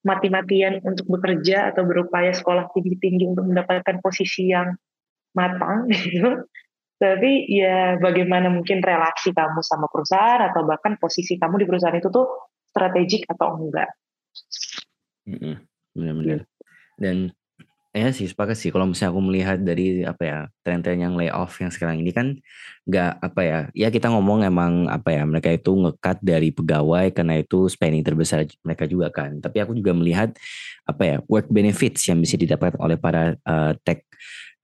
mati-matian 0.00 0.80
untuk 0.80 1.04
bekerja 1.12 1.74
atau 1.74 1.84
berupaya 1.84 2.32
sekolah 2.32 2.72
tinggi-tinggi 2.72 3.36
untuk 3.36 3.44
mendapatkan 3.52 4.00
posisi 4.00 4.48
yang 4.48 4.72
matang 5.36 5.86
gitu. 5.92 6.46
Tapi 7.00 7.48
ya 7.48 7.96
bagaimana 7.96 8.52
mungkin 8.52 8.84
relasi 8.84 9.32
kamu 9.32 9.64
sama 9.64 9.88
perusahaan 9.88 10.40
atau 10.52 10.68
bahkan 10.68 11.00
posisi 11.00 11.40
kamu 11.40 11.64
di 11.64 11.66
perusahaan 11.68 11.96
itu 11.96 12.12
tuh 12.12 12.28
strategik 12.80 13.28
atau 13.28 13.60
enggak. 13.60 13.92
Benar-benar. 15.92 16.48
Dan 16.96 17.36
ya 17.90 18.14
sih 18.14 18.30
sepakat 18.30 18.54
sih 18.54 18.70
kalau 18.70 18.86
misalnya 18.86 19.10
aku 19.10 19.22
melihat 19.26 19.58
dari 19.58 20.06
apa 20.06 20.22
ya 20.22 20.38
tren-tren 20.62 21.02
yang 21.02 21.18
layoff 21.18 21.58
yang 21.58 21.74
sekarang 21.74 21.98
ini 21.98 22.14
kan 22.14 22.38
nggak 22.86 23.12
apa 23.18 23.40
ya 23.42 23.60
ya 23.74 23.88
kita 23.90 24.14
ngomong 24.14 24.46
emang 24.46 24.86
apa 24.86 25.10
ya 25.10 25.26
mereka 25.26 25.50
itu 25.50 25.74
ngekat 25.74 26.22
dari 26.22 26.54
pegawai 26.54 27.10
karena 27.10 27.42
itu 27.42 27.66
spending 27.66 28.06
terbesar 28.06 28.46
mereka 28.62 28.86
juga 28.86 29.10
kan 29.10 29.42
tapi 29.42 29.58
aku 29.58 29.74
juga 29.74 29.90
melihat 29.90 30.30
apa 30.86 31.02
ya 31.02 31.16
work 31.26 31.50
benefits 31.50 32.06
yang 32.06 32.22
bisa 32.22 32.38
didapat 32.38 32.78
oleh 32.78 32.94
para 32.94 33.34
uh, 33.42 33.74
tech 33.82 34.06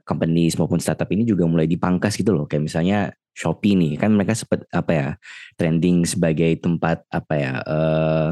companies 0.07 0.55
maupun 0.55 0.79
startup 0.79 1.11
ini 1.11 1.27
juga 1.27 1.45
mulai 1.45 1.67
dipangkas 1.67 2.15
gitu 2.15 2.31
loh. 2.31 2.47
Kayak 2.47 2.71
misalnya 2.71 2.99
Shopee 3.37 3.77
nih, 3.77 4.01
kan 4.01 4.17
mereka 4.17 4.33
sempat 4.33 4.65
apa 4.73 4.93
ya 4.95 5.09
trending 5.61 6.09
sebagai 6.09 6.57
tempat 6.57 7.05
apa 7.13 7.35
ya 7.37 7.53
uh, 7.69 8.31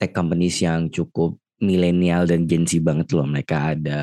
tech 0.00 0.16
companies 0.16 0.62
yang 0.64 0.88
cukup 0.88 1.36
milenial 1.58 2.22
dan 2.24 2.46
Gen 2.46 2.64
Z 2.64 2.78
banget 2.80 3.10
loh. 3.12 3.26
Mereka 3.26 3.76
ada 3.76 4.00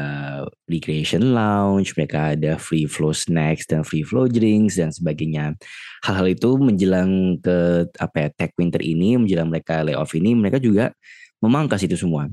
recreation 0.67 1.33
lounge, 1.33 1.95
mereka 1.95 2.35
ada 2.35 2.59
free 2.59 2.85
flow 2.85 3.15
snacks 3.15 3.65
dan 3.65 3.81
free 3.81 4.03
flow 4.03 4.27
drinks 4.27 4.77
dan 4.77 4.91
sebagainya. 4.91 5.55
Hal-hal 6.03 6.35
itu 6.35 6.59
menjelang 6.59 7.39
ke 7.39 7.89
apa 7.97 8.27
ya 8.27 8.29
tech 8.35 8.51
winter 8.59 8.83
ini, 8.83 9.17
menjelang 9.17 9.49
mereka 9.49 9.81
layoff 9.81 10.13
ini, 10.13 10.35
mereka 10.35 10.59
juga 10.59 10.91
memangkas 11.43 11.83
itu 11.83 11.95
semua. 11.99 12.29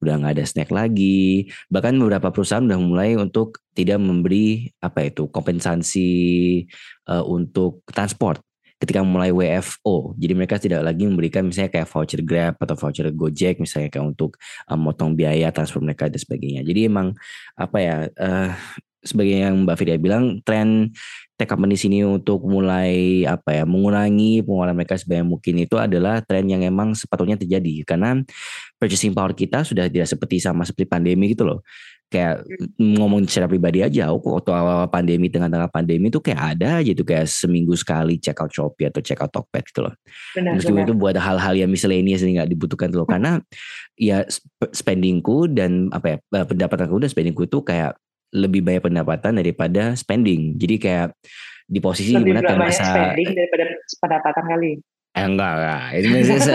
Udah 0.00 0.20
nggak 0.20 0.40
ada 0.40 0.44
snack 0.44 0.70
lagi. 0.72 1.48
Bahkan 1.68 1.96
beberapa 2.00 2.32
perusahaan 2.32 2.64
udah 2.64 2.80
mulai 2.80 3.14
untuk 3.16 3.60
tidak 3.76 4.00
memberi 4.00 4.72
apa 4.80 5.08
itu 5.08 5.28
kompensasi 5.28 6.10
uh, 7.08 7.24
untuk 7.24 7.84
transport 7.88 8.40
ketika 8.76 9.00
mulai 9.00 9.32
WFO. 9.32 10.12
Jadi 10.20 10.32
mereka 10.36 10.60
tidak 10.60 10.84
lagi 10.84 11.08
memberikan 11.08 11.48
misalnya 11.48 11.72
kayak 11.72 11.88
voucher 11.88 12.20
Grab 12.20 12.54
atau 12.60 12.76
voucher 12.76 13.08
Gojek 13.08 13.56
misalnya 13.56 13.88
kayak 13.88 14.04
untuk 14.04 14.36
um, 14.68 14.78
motong 14.84 15.16
biaya 15.16 15.48
transport 15.48 15.84
mereka 15.84 16.12
dan 16.12 16.20
sebagainya. 16.20 16.60
Jadi 16.60 16.80
emang 16.92 17.16
apa 17.56 17.78
ya 17.80 17.96
uh, 18.20 18.52
sebagai 19.00 19.38
yang 19.38 19.64
Mbak 19.64 19.76
Fidia 19.80 19.96
bilang 19.96 20.42
tren 20.42 20.92
tech 21.36 21.52
company 21.52 21.76
sini 21.76 22.00
untuk 22.00 22.48
mulai 22.48 23.22
apa 23.28 23.52
ya 23.52 23.64
mengurangi 23.68 24.40
pengeluaran 24.40 24.72
mereka 24.72 24.96
sebanyak 24.96 25.28
mungkin 25.28 25.54
itu 25.60 25.76
adalah 25.76 26.24
tren 26.24 26.48
yang 26.48 26.64
emang 26.64 26.96
sepatutnya 26.96 27.36
terjadi. 27.36 27.84
Karena 27.84 28.16
purchasing 28.80 29.12
power 29.12 29.36
kita 29.36 29.60
sudah 29.60 29.92
tidak 29.92 30.08
seperti 30.08 30.40
sama 30.40 30.64
seperti 30.64 30.88
pandemi 30.88 31.36
gitu 31.36 31.44
loh. 31.44 31.60
Kayak 32.06 32.46
ngomong 32.78 33.26
secara 33.26 33.50
pribadi 33.50 33.82
aja 33.82 34.08
aku 34.14 34.38
waktu 34.38 34.54
awal 34.54 34.86
pandemi 34.88 35.26
tengah-tengah 35.26 35.68
pandemi 35.68 36.08
itu 36.08 36.22
kayak 36.22 36.54
ada 36.54 36.80
aja 36.80 36.94
tuh 36.94 37.02
kayak 37.02 37.26
seminggu 37.26 37.74
sekali 37.74 38.16
check 38.22 38.38
out 38.38 38.48
Shopee 38.48 38.88
atau 38.88 39.02
check 39.02 39.18
out 39.20 39.28
Tokped 39.34 39.74
gitu 39.74 39.84
loh. 39.84 39.94
Benar, 40.32 40.56
meskipun 40.56 40.86
benar. 40.86 40.88
itu 40.88 40.94
buat 40.96 41.16
hal-hal 41.18 41.54
yang 41.58 41.68
miscellaneous 41.68 42.22
yang 42.24 42.40
nggak 42.40 42.48
dibutuhkan 42.48 42.88
tuh 42.94 43.04
loh. 43.04 43.08
Karena 43.10 43.42
ya 43.98 44.24
spendingku 44.72 45.50
dan 45.50 45.90
apa 45.92 46.16
ya 46.16 46.46
pendapatanku 46.46 46.96
dan 47.02 47.10
spendingku 47.10 47.44
itu 47.44 47.60
kayak 47.60 47.98
lebih 48.34 48.64
banyak 48.64 48.82
pendapatan 48.82 49.38
daripada 49.38 49.94
spending. 49.94 50.56
Jadi 50.58 50.74
kayak 50.80 51.06
di 51.66 51.78
posisi 51.82 52.14
lebih 52.14 52.30
di 52.30 52.32
mana 52.38 52.46
kayak 52.46 52.60
masa 52.62 52.84
spending 52.94 53.30
daripada 53.34 53.64
pendapatan 53.98 54.44
kali. 54.46 54.72
Eh, 55.16 55.24
enggak 55.24 55.52
enggak 55.56 55.82
itu 55.96 56.08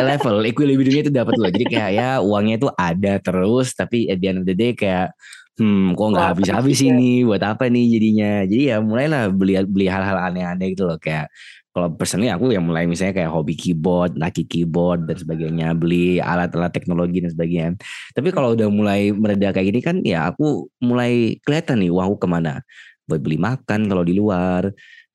level 0.06 0.38
equilibriumnya 0.46 1.02
itu 1.10 1.10
dapat 1.10 1.34
loh 1.34 1.50
jadi 1.50 1.66
kayak 1.66 1.92
ya 1.98 2.10
uangnya 2.22 2.56
itu 2.62 2.70
ada 2.78 3.14
terus 3.18 3.74
tapi 3.74 4.06
at 4.06 4.22
the 4.22 4.30
end 4.30 4.38
of 4.38 4.46
the 4.46 4.54
day 4.54 4.78
kayak 4.78 5.18
hmm 5.60 5.98
kok 5.98 6.08
nggak 6.16 6.28
habis-habis 6.36 6.80
ini 6.86 7.28
buat 7.28 7.44
apa 7.44 7.68
nih 7.68 7.86
jadinya 7.98 8.32
jadi 8.48 8.64
ya 8.64 8.78
mulailah 8.80 9.28
beli 9.34 9.60
beli 9.68 9.88
hal-hal 9.92 10.18
aneh-aneh 10.32 10.72
gitu 10.72 10.88
loh 10.88 10.96
kayak 10.96 11.28
kalau 11.72 11.88
personally 11.96 12.28
aku 12.28 12.52
yang 12.52 12.68
mulai 12.68 12.84
misalnya 12.84 13.16
kayak 13.24 13.32
hobi 13.32 13.56
keyboard, 13.56 14.20
naki 14.20 14.44
keyboard 14.44 15.08
dan 15.08 15.16
sebagainya, 15.16 15.72
beli 15.72 16.20
alat-alat 16.20 16.68
teknologi 16.76 17.24
dan 17.24 17.32
sebagainya. 17.32 17.80
Tapi 18.12 18.28
kalau 18.36 18.52
udah 18.60 18.68
mulai 18.68 19.16
mereda 19.16 19.56
kayak 19.56 19.68
gini 19.72 19.80
kan 19.80 19.96
ya 20.04 20.28
aku 20.28 20.68
mulai 20.84 21.40
kelihatan 21.48 21.80
nih 21.80 21.92
uangku 21.96 22.20
ke 22.20 22.28
mana. 22.28 22.60
Buat 23.08 23.24
beli 23.24 23.40
makan 23.40 23.88
kalau 23.88 24.04
di 24.04 24.20
luar, 24.20 24.68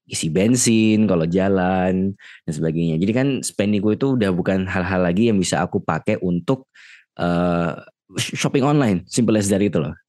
isi 0.09 0.33
bensin 0.33 1.05
kalau 1.05 1.29
jalan 1.29 2.17
dan 2.17 2.53
sebagainya. 2.57 2.97
Jadi 3.05 3.13
kan 3.13 3.29
spendingku 3.45 3.93
itu 3.93 4.17
udah 4.17 4.33
bukan 4.33 4.65
hal-hal 4.65 5.05
lagi 5.05 5.29
yang 5.29 5.37
bisa 5.37 5.61
aku 5.61 5.85
pakai 5.85 6.17
untuk 6.25 6.73
uh, 7.21 7.77
shopping 8.17 8.65
online, 8.65 9.05
simple 9.05 9.37
as 9.37 9.53
dari 9.53 9.69
itu 9.69 9.77
loh 9.77 10.06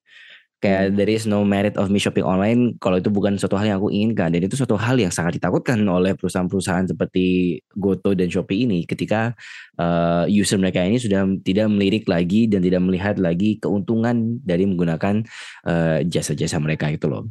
kayak 0.57 0.89
hmm. 0.89 0.95
there 0.97 1.11
is 1.11 1.29
no 1.29 1.45
merit 1.45 1.77
of 1.77 1.93
me 1.93 2.01
shopping 2.01 2.25
online 2.25 2.73
kalau 2.81 2.97
itu 2.97 3.13
bukan 3.13 3.37
suatu 3.37 3.53
hal 3.61 3.69
yang 3.69 3.77
aku 3.77 3.93
inginkan 3.93 4.33
dan 4.33 4.41
itu 4.41 4.57
suatu 4.57 4.73
hal 4.73 4.97
yang 4.97 5.13
sangat 5.13 5.37
ditakutkan 5.37 5.77
oleh 5.85 6.17
perusahaan-perusahaan 6.17 6.89
seperti 6.89 7.57
Goto 7.77 8.17
dan 8.17 8.25
Shopee 8.25 8.65
ini 8.65 8.89
ketika 8.89 9.37
uh, 9.77 10.25
user 10.25 10.57
mereka 10.57 10.81
ini 10.81 10.97
sudah 10.97 11.29
tidak 11.45 11.69
melirik 11.69 12.09
lagi 12.09 12.49
dan 12.49 12.65
tidak 12.65 12.81
melihat 12.81 13.21
lagi 13.21 13.61
keuntungan 13.61 14.41
dari 14.41 14.65
menggunakan 14.65 15.21
uh, 15.69 16.01
jasa-jasa 16.01 16.57
mereka 16.57 16.89
itu 16.89 17.05
loh 17.05 17.29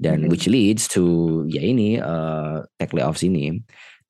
dan 0.00 0.24
hmm. 0.24 0.32
which 0.32 0.48
leads 0.48 0.88
to 0.88 1.44
ya 1.52 1.60
ini 1.60 2.00
uh, 2.00 2.64
tech 2.80 2.96
layoffs 2.96 3.20
ini 3.20 3.60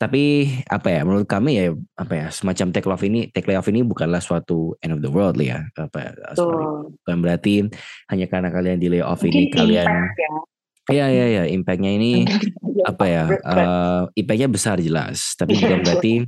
tapi 0.02 0.50
apa 0.66 0.90
ya 0.90 1.06
menurut 1.06 1.30
kami 1.30 1.62
ya 1.62 1.70
apa 1.94 2.14
ya 2.18 2.26
semacam 2.34 2.74
take 2.74 2.90
off 2.90 3.06
ini 3.06 3.30
take 3.30 3.46
layoff 3.46 3.70
ini 3.70 3.86
bukanlah 3.86 4.18
suatu 4.18 4.74
end 4.82 4.98
of 4.98 5.00
the 5.00 5.06
world 5.06 5.38
ya 5.38 5.62
apa 5.78 6.10
so. 6.34 6.50
bukan 7.06 7.22
berarti 7.22 7.70
hanya 8.10 8.26
karena 8.26 8.50
kalian 8.50 8.82
di 8.82 8.90
layoff 8.90 9.22
ini 9.22 9.46
kalian 9.54 9.86
ya. 9.86 10.30
Iya 10.90 11.06
iya 11.14 11.26
iya 11.30 11.44
impactnya 11.54 11.94
ini 11.94 12.26
apa 12.90 13.04
ya 13.06 13.24
uh, 13.30 14.02
impactnya 14.18 14.50
besar 14.50 14.82
jelas 14.82 15.38
tapi 15.38 15.54
bukan 15.54 15.86
berarti 15.86 16.26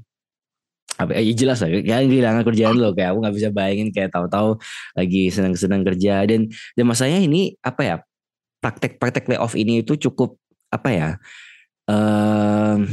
apa 0.95 1.11
ya 1.19 1.35
jelas 1.35 1.59
lah 1.59 1.75
kalian 1.75 2.07
kehilangan 2.07 2.43
kerjaan 2.47 2.78
lo 2.78 2.95
kayak 2.95 3.11
aku 3.11 3.19
nggak 3.26 3.35
bisa 3.35 3.49
bayangin 3.50 3.90
kayak 3.90 4.14
tahu-tahu 4.14 4.54
lagi 4.95 5.35
senang-senang 5.35 5.83
kerja 5.83 6.23
dan 6.23 6.47
dan 6.78 6.85
masanya 6.87 7.19
ini 7.19 7.59
apa 7.59 7.83
ya 7.83 7.97
praktek-praktek 8.62 9.26
layoff 9.35 9.59
ini 9.59 9.83
itu 9.83 9.99
cukup 9.99 10.38
apa 10.71 10.88
ya 10.95 11.09
um, 11.90 12.87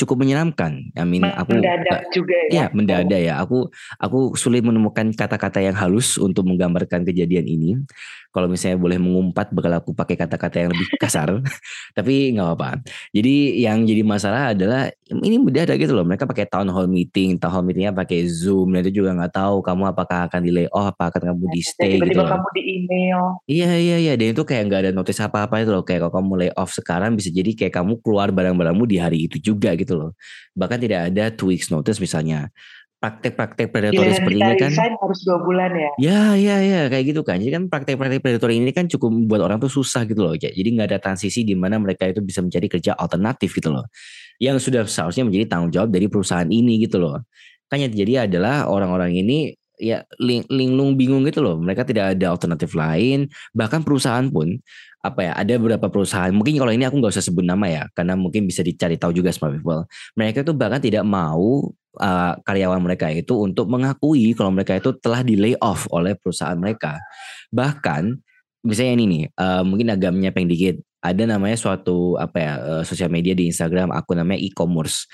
cukup 0.00 0.24
menyeramkan. 0.24 0.88
I 0.96 1.04
mean, 1.04 1.22
aku 1.28 1.60
mendadak 1.60 2.08
juga 2.10 2.36
ya. 2.48 2.50
Ya, 2.50 2.64
mendadak 2.72 3.20
ya. 3.20 3.34
Aku 3.44 3.68
aku 4.00 4.32
sulit 4.40 4.64
menemukan 4.64 5.12
kata-kata 5.12 5.60
yang 5.60 5.76
halus 5.76 6.16
untuk 6.16 6.48
menggambarkan 6.48 7.04
kejadian 7.04 7.44
ini 7.44 7.70
kalau 8.30 8.46
misalnya 8.46 8.78
boleh 8.78 8.98
mengumpat 9.02 9.50
bakal 9.50 9.72
aku 9.74 9.90
pakai 9.90 10.14
kata-kata 10.14 10.56
yang 10.66 10.70
lebih 10.70 10.86
kasar. 11.02 11.28
Tapi 11.98 12.34
nggak 12.38 12.46
apa-apa. 12.46 12.70
Jadi 13.10 13.62
yang 13.66 13.82
jadi 13.82 14.02
masalah 14.06 14.54
adalah 14.54 14.86
ini 15.10 15.36
ada 15.58 15.74
gitu 15.74 15.90
loh. 15.90 16.06
Mereka 16.06 16.30
pakai 16.30 16.46
town 16.46 16.70
hall 16.70 16.86
meeting 16.86 17.36
town 17.42 17.50
hall 17.50 17.64
meetingnya 17.66 17.90
pakai 17.90 18.30
zoom. 18.30 18.70
Dan 18.70 18.86
itu 18.86 19.02
juga 19.02 19.18
nggak 19.18 19.34
tahu 19.34 19.66
kamu 19.66 19.82
apakah 19.90 20.30
akan 20.30 20.40
di 20.46 20.50
layoff 20.54 20.94
apa 20.94 21.10
akan 21.10 21.22
kamu 21.34 21.44
di 21.50 21.60
stay 21.66 21.98
tiba 21.98 22.06
gitu 22.06 22.22
loh. 22.22 22.30
kamu 22.30 22.48
di 22.54 22.62
email. 22.78 23.20
Iya 23.50 23.70
iya 23.74 23.96
iya. 23.98 24.12
Dan 24.14 24.32
itu 24.38 24.42
kayak 24.46 24.62
nggak 24.70 24.80
ada 24.86 24.90
notis 24.94 25.18
apa-apa 25.18 25.66
itu 25.66 25.70
loh. 25.74 25.82
Kayak 25.82 26.06
kalau 26.06 26.14
kamu 26.22 26.32
layoff 26.46 26.70
sekarang 26.70 27.18
bisa 27.18 27.34
jadi 27.34 27.50
kayak 27.58 27.74
kamu 27.82 27.98
keluar 27.98 28.30
barang-barangmu 28.30 28.84
di 28.86 28.96
hari 29.02 29.26
itu 29.26 29.42
juga 29.42 29.74
gitu 29.74 29.98
loh. 29.98 30.10
Bahkan 30.54 30.78
tidak 30.78 31.00
ada 31.10 31.34
two 31.34 31.50
weeks 31.50 31.68
notice 31.74 31.98
misalnya 31.98 32.46
praktek-praktek 33.00 33.72
predatory 33.72 34.12
seperti 34.12 34.38
ini 34.44 34.54
kan 34.76 34.92
harus 35.00 35.20
dua 35.24 35.38
bulan 35.40 35.70
ya? 35.72 35.90
Ya 35.96 36.22
ya 36.36 36.56
ya 36.60 36.80
kayak 36.92 37.04
gitu 37.16 37.24
kan 37.24 37.40
jadi 37.40 37.56
kan 37.56 37.72
praktek-praktek 37.72 38.20
predatory 38.20 38.60
ini 38.60 38.76
kan 38.76 38.86
cukup 38.92 39.08
buat 39.24 39.40
orang 39.40 39.56
tuh 39.56 39.72
susah 39.72 40.04
gitu 40.04 40.20
loh 40.20 40.36
jadi 40.36 40.68
nggak 40.68 40.86
ada 40.92 40.98
transisi 41.00 41.40
di 41.42 41.56
mana 41.56 41.80
mereka 41.80 42.04
itu 42.04 42.20
bisa 42.20 42.44
mencari 42.44 42.68
kerja 42.68 42.92
alternatif 42.94 43.56
gitu 43.56 43.72
loh. 43.72 43.88
Yang 44.36 44.68
sudah 44.68 44.84
seharusnya 44.84 45.24
menjadi 45.24 45.44
tanggung 45.48 45.72
jawab 45.72 45.88
dari 45.92 46.06
perusahaan 46.08 46.48
ini 46.48 46.80
gitu 46.84 47.00
loh. 47.00 47.24
Kan 47.72 47.80
yang 47.80 47.92
terjadi 47.92 48.28
adalah 48.28 48.68
orang-orang 48.68 49.16
ini 49.16 49.54
ya 49.80 50.04
ling 50.20 50.44
linglung 50.52 50.94
bingung 50.94 51.24
gitu 51.24 51.40
loh. 51.40 51.56
Mereka 51.56 51.88
tidak 51.88 52.14
ada 52.14 52.26
alternatif 52.30 52.76
lain. 52.76 53.32
Bahkan 53.56 53.80
perusahaan 53.82 54.28
pun 54.28 54.60
apa 55.00 55.20
ya 55.24 55.32
ada 55.32 55.56
beberapa 55.56 55.88
perusahaan. 55.88 56.28
Mungkin 56.30 56.60
kalau 56.60 56.72
ini 56.76 56.84
aku 56.84 57.00
nggak 57.00 57.16
usah 57.16 57.24
sebut 57.24 57.42
nama 57.42 57.66
ya 57.66 57.82
karena 57.96 58.14
mungkin 58.14 58.44
bisa 58.44 58.60
dicari 58.60 59.00
tahu 59.00 59.16
juga 59.16 59.32
smart 59.32 59.56
people. 59.56 59.88
Mereka 60.14 60.44
itu 60.44 60.52
bahkan 60.52 60.78
tidak 60.78 61.02
mau 61.08 61.72
uh, 61.96 62.32
karyawan 62.44 62.80
mereka 62.84 63.08
itu 63.08 63.32
untuk 63.40 63.66
mengakui 63.72 64.36
kalau 64.36 64.52
mereka 64.52 64.76
itu 64.76 64.92
telah 65.00 65.24
di 65.24 65.40
lay 65.40 65.56
off 65.64 65.88
oleh 65.90 66.12
perusahaan 66.14 66.56
mereka. 66.60 67.00
Bahkan 67.48 68.20
misalnya 68.68 68.92
ini 69.00 69.04
nih 69.08 69.24
uh, 69.40 69.62
mungkin 69.64 69.88
agak 69.88 70.12
menyepeng 70.12 70.46
dikit. 70.46 70.76
Ada 71.00 71.24
namanya 71.24 71.56
suatu 71.56 72.20
apa 72.20 72.36
ya 72.36 72.52
uh, 72.60 72.82
sosial 72.84 73.08
media 73.08 73.32
di 73.32 73.48
Instagram 73.48 73.88
aku 73.88 74.12
namanya 74.12 74.36
e-commerce 74.36 75.08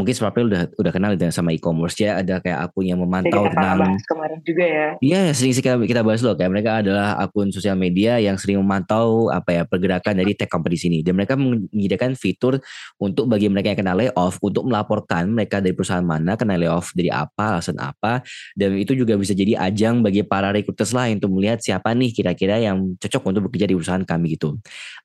mungkin 0.00 0.16
sebabnya 0.16 0.44
udah 0.48 0.62
udah 0.80 0.92
kenal 0.96 1.12
dengan 1.12 1.30
sama 1.36 1.52
e-commerce 1.52 2.00
ya. 2.00 2.16
Ada 2.16 2.40
kayak 2.40 2.58
akun 2.64 2.88
yang 2.88 3.00
memantau 3.04 3.44
kita 3.44 3.52
tentang 3.52 4.00
kemarin 4.08 4.38
juga 4.40 4.64
ya. 4.64 4.88
Iya 5.04 5.20
sering 5.36 5.52
sih 5.52 5.60
kita, 5.60 5.76
kita 5.84 6.00
bahas 6.00 6.24
loh. 6.24 6.32
Kayak 6.32 6.50
mereka 6.56 6.70
adalah 6.80 7.20
akun 7.20 7.52
sosial 7.52 7.76
media 7.76 8.16
yang 8.16 8.40
sering 8.40 8.56
memantau 8.64 9.28
apa 9.28 9.52
ya 9.52 9.62
pergerakan 9.68 10.24
dari 10.24 10.32
tech 10.32 10.48
company 10.48 10.80
sini. 10.80 11.04
Dan 11.04 11.20
mereka 11.20 11.36
menyediakan 11.36 12.16
fitur 12.16 12.56
untuk 12.96 13.28
bagi 13.28 13.52
mereka 13.52 13.76
yang 13.76 13.78
kena 13.84 13.92
layoff 13.92 14.40
untuk 14.40 14.64
melaporkan 14.64 15.28
mereka 15.28 15.60
dari 15.60 15.76
perusahaan 15.76 16.04
mana 16.04 16.40
kena 16.40 16.56
layoff 16.56 16.96
dari 16.96 17.12
apa 17.12 17.60
alasan 17.60 17.76
apa. 17.76 18.24
Dan 18.56 18.80
itu 18.80 18.96
juga 18.96 19.20
bisa 19.20 19.36
jadi 19.36 19.60
ajang 19.60 20.00
bagi 20.00 20.24
para 20.24 20.48
recruiters 20.48 20.96
lain 20.96 21.20
untuk 21.20 21.36
melihat 21.36 21.60
siapa 21.60 21.92
nih 21.92 22.10
kira-kira 22.16 22.56
yang 22.56 22.96
cocok 22.96 23.22
untuk 23.28 23.42
bekerja 23.52 23.68
di 23.68 23.76
perusahaan 23.76 24.06
kami 24.06 24.40
gitu. 24.40 24.56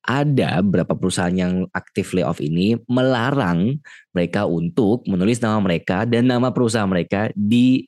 Ada 0.05 0.63
beberapa 0.63 0.95
perusahaan 0.95 1.33
yang 1.33 1.67
aktif 1.73 2.15
layoff 2.15 2.39
ini 2.39 2.79
melarang 2.87 3.81
mereka 4.15 4.47
untuk 4.47 4.84
menulis 5.09 5.41
nama 5.41 5.57
mereka 5.61 6.05
dan 6.05 6.25
nama 6.29 6.53
perusahaan 6.53 6.89
mereka 6.89 7.29
di 7.33 7.85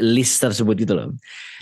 list 0.00 0.42
tersebut 0.42 0.74
gitu 0.78 0.94
loh. 0.96 1.14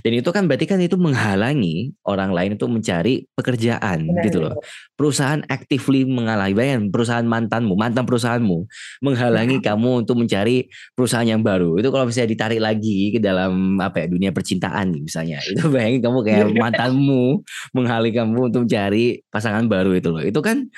Dan 0.03 0.19
itu 0.19 0.31
kan 0.35 0.51
berarti 0.51 0.67
kan 0.67 0.83
itu 0.83 0.99
menghalangi 0.99 1.95
orang 2.09 2.35
lain 2.35 2.59
untuk 2.59 2.73
mencari 2.75 3.29
pekerjaan 3.39 4.09
Benar, 4.09 4.25
gitu 4.27 4.39
loh. 4.43 4.55
Perusahaan 4.99 5.45
actively 5.47 6.03
menghalangi, 6.09 6.55
bayangin 6.57 6.91
perusahaan 6.91 7.23
mantanmu, 7.23 7.79
mantan 7.79 8.03
perusahaanmu 8.03 8.67
menghalangi 9.05 9.63
ya. 9.63 9.73
kamu 9.75 10.07
untuk 10.07 10.19
mencari 10.19 10.67
perusahaan 10.97 11.29
yang 11.29 11.45
baru. 11.45 11.79
Itu 11.79 11.95
kalau 11.95 12.11
misalnya 12.11 12.31
ditarik 12.35 12.61
lagi 12.61 13.15
ke 13.15 13.19
dalam 13.23 13.79
apa 13.79 14.03
ya 14.03 14.07
dunia 14.11 14.31
percintaan 14.35 14.97
misalnya. 14.99 15.39
Itu 15.53 15.71
bayangin 15.71 16.01
kamu 16.03 16.19
kayak 16.27 16.47
iya. 16.51 16.59
mantanmu 16.59 17.25
menghalangi 17.77 18.13
kamu 18.17 18.39
untuk 18.51 18.61
mencari 18.67 19.23
pasangan 19.31 19.71
baru 19.71 19.95
itu 19.95 20.09
loh. 20.11 20.23
Itu 20.25 20.41
kan 20.43 20.73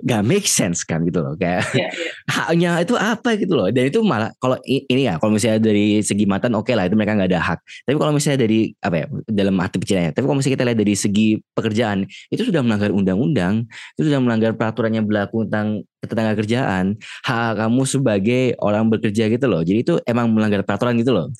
gak 0.00 0.22
make 0.24 0.48
sense 0.48 0.82
kan 0.82 1.04
gitu 1.04 1.20
loh 1.20 1.36
kayak 1.36 1.60
yeah, 1.76 1.88
yeah. 1.92 1.92
haknya 2.28 2.70
itu 2.80 2.96
apa 2.96 3.36
gitu 3.36 3.52
loh 3.52 3.68
dan 3.68 3.92
itu 3.92 4.00
malah 4.00 4.32
kalau 4.40 4.56
ini 4.64 5.04
ya 5.04 5.20
kalau 5.20 5.36
misalnya 5.36 5.60
dari 5.60 6.00
segi 6.00 6.24
mantan 6.24 6.56
oke 6.56 6.68
okay 6.68 6.74
lah 6.76 6.88
itu 6.88 6.96
mereka 7.00 7.16
nggak 7.16 7.30
ada 7.32 7.40
hak. 7.40 7.58
Tapi 7.88 7.96
kalau 7.96 8.12
misalnya 8.12 8.44
dari 8.44 8.76
apa 8.84 8.96
ya 9.00 9.06
dalam 9.24 9.56
arti 9.56 9.80
percintaannya 9.80 10.12
tapi 10.12 10.24
kalau 10.28 10.36
misalnya 10.36 10.54
kita 10.60 10.64
lihat 10.68 10.78
dari 10.84 10.94
segi 10.94 11.28
pekerjaan 11.56 11.98
itu 12.28 12.42
sudah 12.44 12.60
melanggar 12.60 12.92
undang-undang 12.92 13.64
itu 13.96 14.02
sudah 14.04 14.20
melanggar 14.20 14.52
peraturan 14.52 14.92
yang 14.92 15.08
berlaku 15.08 15.48
tentang 15.48 15.80
ketenaga 16.04 16.32
kerjaan 16.44 17.00
hak 17.24 17.50
kamu 17.56 17.82
sebagai 17.88 18.42
orang 18.60 18.92
bekerja 18.92 19.32
gitu 19.32 19.46
loh. 19.48 19.64
Jadi 19.64 19.78
itu 19.80 19.94
emang 20.04 20.28
melanggar 20.28 20.60
peraturan 20.60 21.00
gitu 21.00 21.16
loh. 21.16 21.32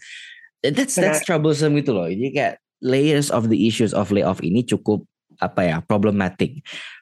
That's 0.64 0.96
that's 0.96 1.20
troublesome 1.28 1.76
gitu 1.76 1.92
loh. 1.92 2.08
Jadi 2.08 2.32
kayak 2.32 2.54
layers 2.80 3.28
of 3.28 3.52
the 3.52 3.68
issues 3.68 3.92
of 3.92 4.08
layoff 4.08 4.40
ini 4.40 4.64
cukup 4.64 5.04
apa 5.40 5.60
ya 5.64 5.76
problematik 5.80 6.60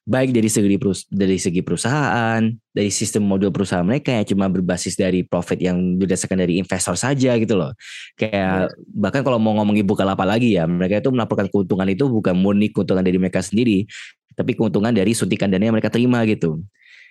baik 0.09 0.33
dari 0.33 0.48
segi 0.48 0.79
dari 1.12 1.37
segi 1.37 1.61
perusahaan 1.61 2.40
dari 2.72 2.88
sistem 2.88 3.29
model 3.29 3.53
perusahaan 3.53 3.85
mereka 3.85 4.14
yang 4.14 4.24
cuma 4.24 4.48
berbasis 4.48 4.96
dari 4.96 5.27
profit 5.27 5.61
yang 5.61 6.01
berdasarkan 6.01 6.40
dari 6.40 6.57
investor 6.57 6.96
saja 6.96 7.37
gitu 7.37 7.59
loh. 7.59 7.77
Kayak 8.16 8.72
yeah. 8.72 8.88
bahkan 8.96 9.20
kalau 9.20 9.37
mau 9.37 9.53
ngomongin 9.61 9.85
apa 9.85 10.24
lagi 10.24 10.57
ya 10.57 10.64
mereka 10.64 11.05
itu 11.05 11.12
melaporkan 11.12 11.51
keuntungan 11.53 11.85
itu 11.90 12.09
bukan 12.09 12.33
murni 12.38 12.72
keuntungan 12.72 13.05
dari 13.05 13.20
mereka 13.20 13.44
sendiri 13.44 13.85
tapi 14.33 14.55
keuntungan 14.55 14.94
dari 14.94 15.12
suntikan 15.12 15.51
dana 15.51 15.68
yang 15.68 15.77
mereka 15.77 15.90
terima 15.92 16.22
gitu. 16.24 16.62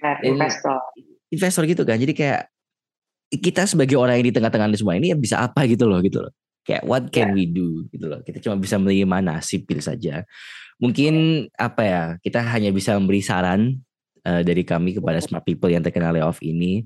Nah, 0.02 0.18
investor. 0.24 0.80
investor 1.30 1.64
gitu 1.68 1.84
kan 1.84 2.00
jadi 2.00 2.14
kayak 2.16 2.42
kita 3.28 3.68
sebagai 3.68 4.00
orang 4.00 4.24
yang 4.24 4.32
di 4.32 4.34
tengah-tengah 4.34 4.72
semua 4.80 4.96
ini 4.96 5.12
ya 5.12 5.18
bisa 5.20 5.44
apa 5.44 5.68
gitu 5.68 5.84
loh 5.84 6.00
gitu 6.00 6.24
loh 6.24 6.32
kayak 6.68 6.84
what 6.84 7.08
can 7.10 7.32
yeah. 7.32 7.36
we 7.40 7.48
do? 7.48 7.88
Gitu 7.88 8.06
loh. 8.06 8.20
Kita 8.20 8.44
cuma 8.44 8.60
bisa 8.60 8.76
menerima 8.76 9.24
nasib 9.24 9.64
saja. 9.80 10.28
Mungkin 10.78 11.48
apa 11.56 11.82
ya, 11.82 12.04
kita 12.20 12.44
hanya 12.44 12.70
bisa 12.76 12.94
memberi 13.00 13.24
saran 13.24 13.80
uh, 14.28 14.44
dari 14.44 14.68
kami 14.68 15.00
kepada 15.00 15.24
smart 15.24 15.48
people 15.48 15.72
yang 15.72 15.82
terkena 15.82 16.12
layoff 16.12 16.44
ini. 16.44 16.84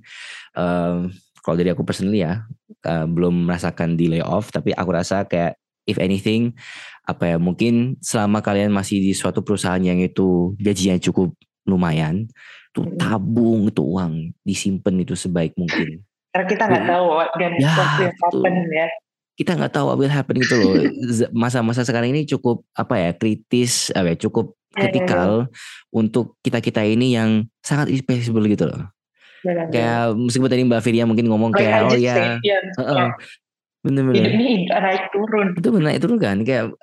Uh, 0.53 1.09
kalau 1.41 1.57
dari 1.57 1.73
aku 1.73 1.81
personally 1.81 2.21
ya, 2.21 2.45
uh, 2.85 3.09
belum 3.09 3.49
merasakan 3.49 3.97
di 3.97 4.07
layoff, 4.07 4.53
tapi 4.53 4.71
aku 4.77 4.93
rasa 4.93 5.25
kayak 5.25 5.57
if 5.89 5.97
anything, 5.97 6.53
apa 7.09 7.35
ya, 7.35 7.37
mungkin 7.41 7.97
selama 7.99 8.45
kalian 8.45 8.69
masih 8.69 9.01
di 9.01 9.11
suatu 9.17 9.41
perusahaan 9.41 9.81
yang 9.81 9.97
itu 9.97 10.53
gajinya 10.61 11.01
cukup 11.01 11.33
lumayan, 11.65 12.29
tuh 12.71 12.85
tabung 12.95 13.67
itu 13.67 13.81
uang 13.81 14.31
disimpan 14.45 15.01
itu 15.01 15.17
sebaik 15.17 15.57
mungkin. 15.57 16.05
Karena 16.31 16.45
kita 16.47 16.63
nggak 16.63 16.85
tahu 16.87 17.05
what 17.11 17.31
ya, 17.35 17.49
happen 17.67 18.55
ya 18.71 18.87
kita 19.41 19.57
nggak 19.57 19.73
tahu 19.73 19.89
what 19.89 19.97
will 19.97 20.13
happen 20.13 20.37
gitu 20.37 20.53
loh. 20.53 20.73
Masa-masa 21.41 21.81
sekarang 21.81 22.13
ini 22.13 22.29
cukup 22.29 22.61
apa 22.77 23.01
ya 23.01 23.11
kritis, 23.17 23.89
apa 23.97 24.13
ya, 24.13 24.17
cukup 24.29 24.53
kritikal 24.71 25.49
untuk 25.89 26.37
kita 26.45 26.61
kita 26.61 26.85
ini 26.85 27.17
yang 27.17 27.49
sangat 27.65 27.89
irreplaceable 27.89 28.45
gitu 28.45 28.69
loh. 28.69 28.85
Kayak 29.41 30.13
meskipun 30.13 30.49
tadi 30.53 30.61
Mbak 30.69 30.81
Firia 30.85 31.09
mungkin 31.09 31.25
ngomong 31.25 31.49
kayak 31.57 31.89
oh 31.89 31.97
ya, 31.97 32.37
uh 32.37 32.81
-uh, 32.85 33.09
Bener-bener. 33.81 34.29
Ini 34.29 34.69
naik 34.69 35.09
turun. 35.09 35.57
Itu 35.57 35.73
benar 35.73 35.85
naik 35.89 36.01
turun 36.05 36.21
kan. 36.21 36.37
Kayak 36.45 36.77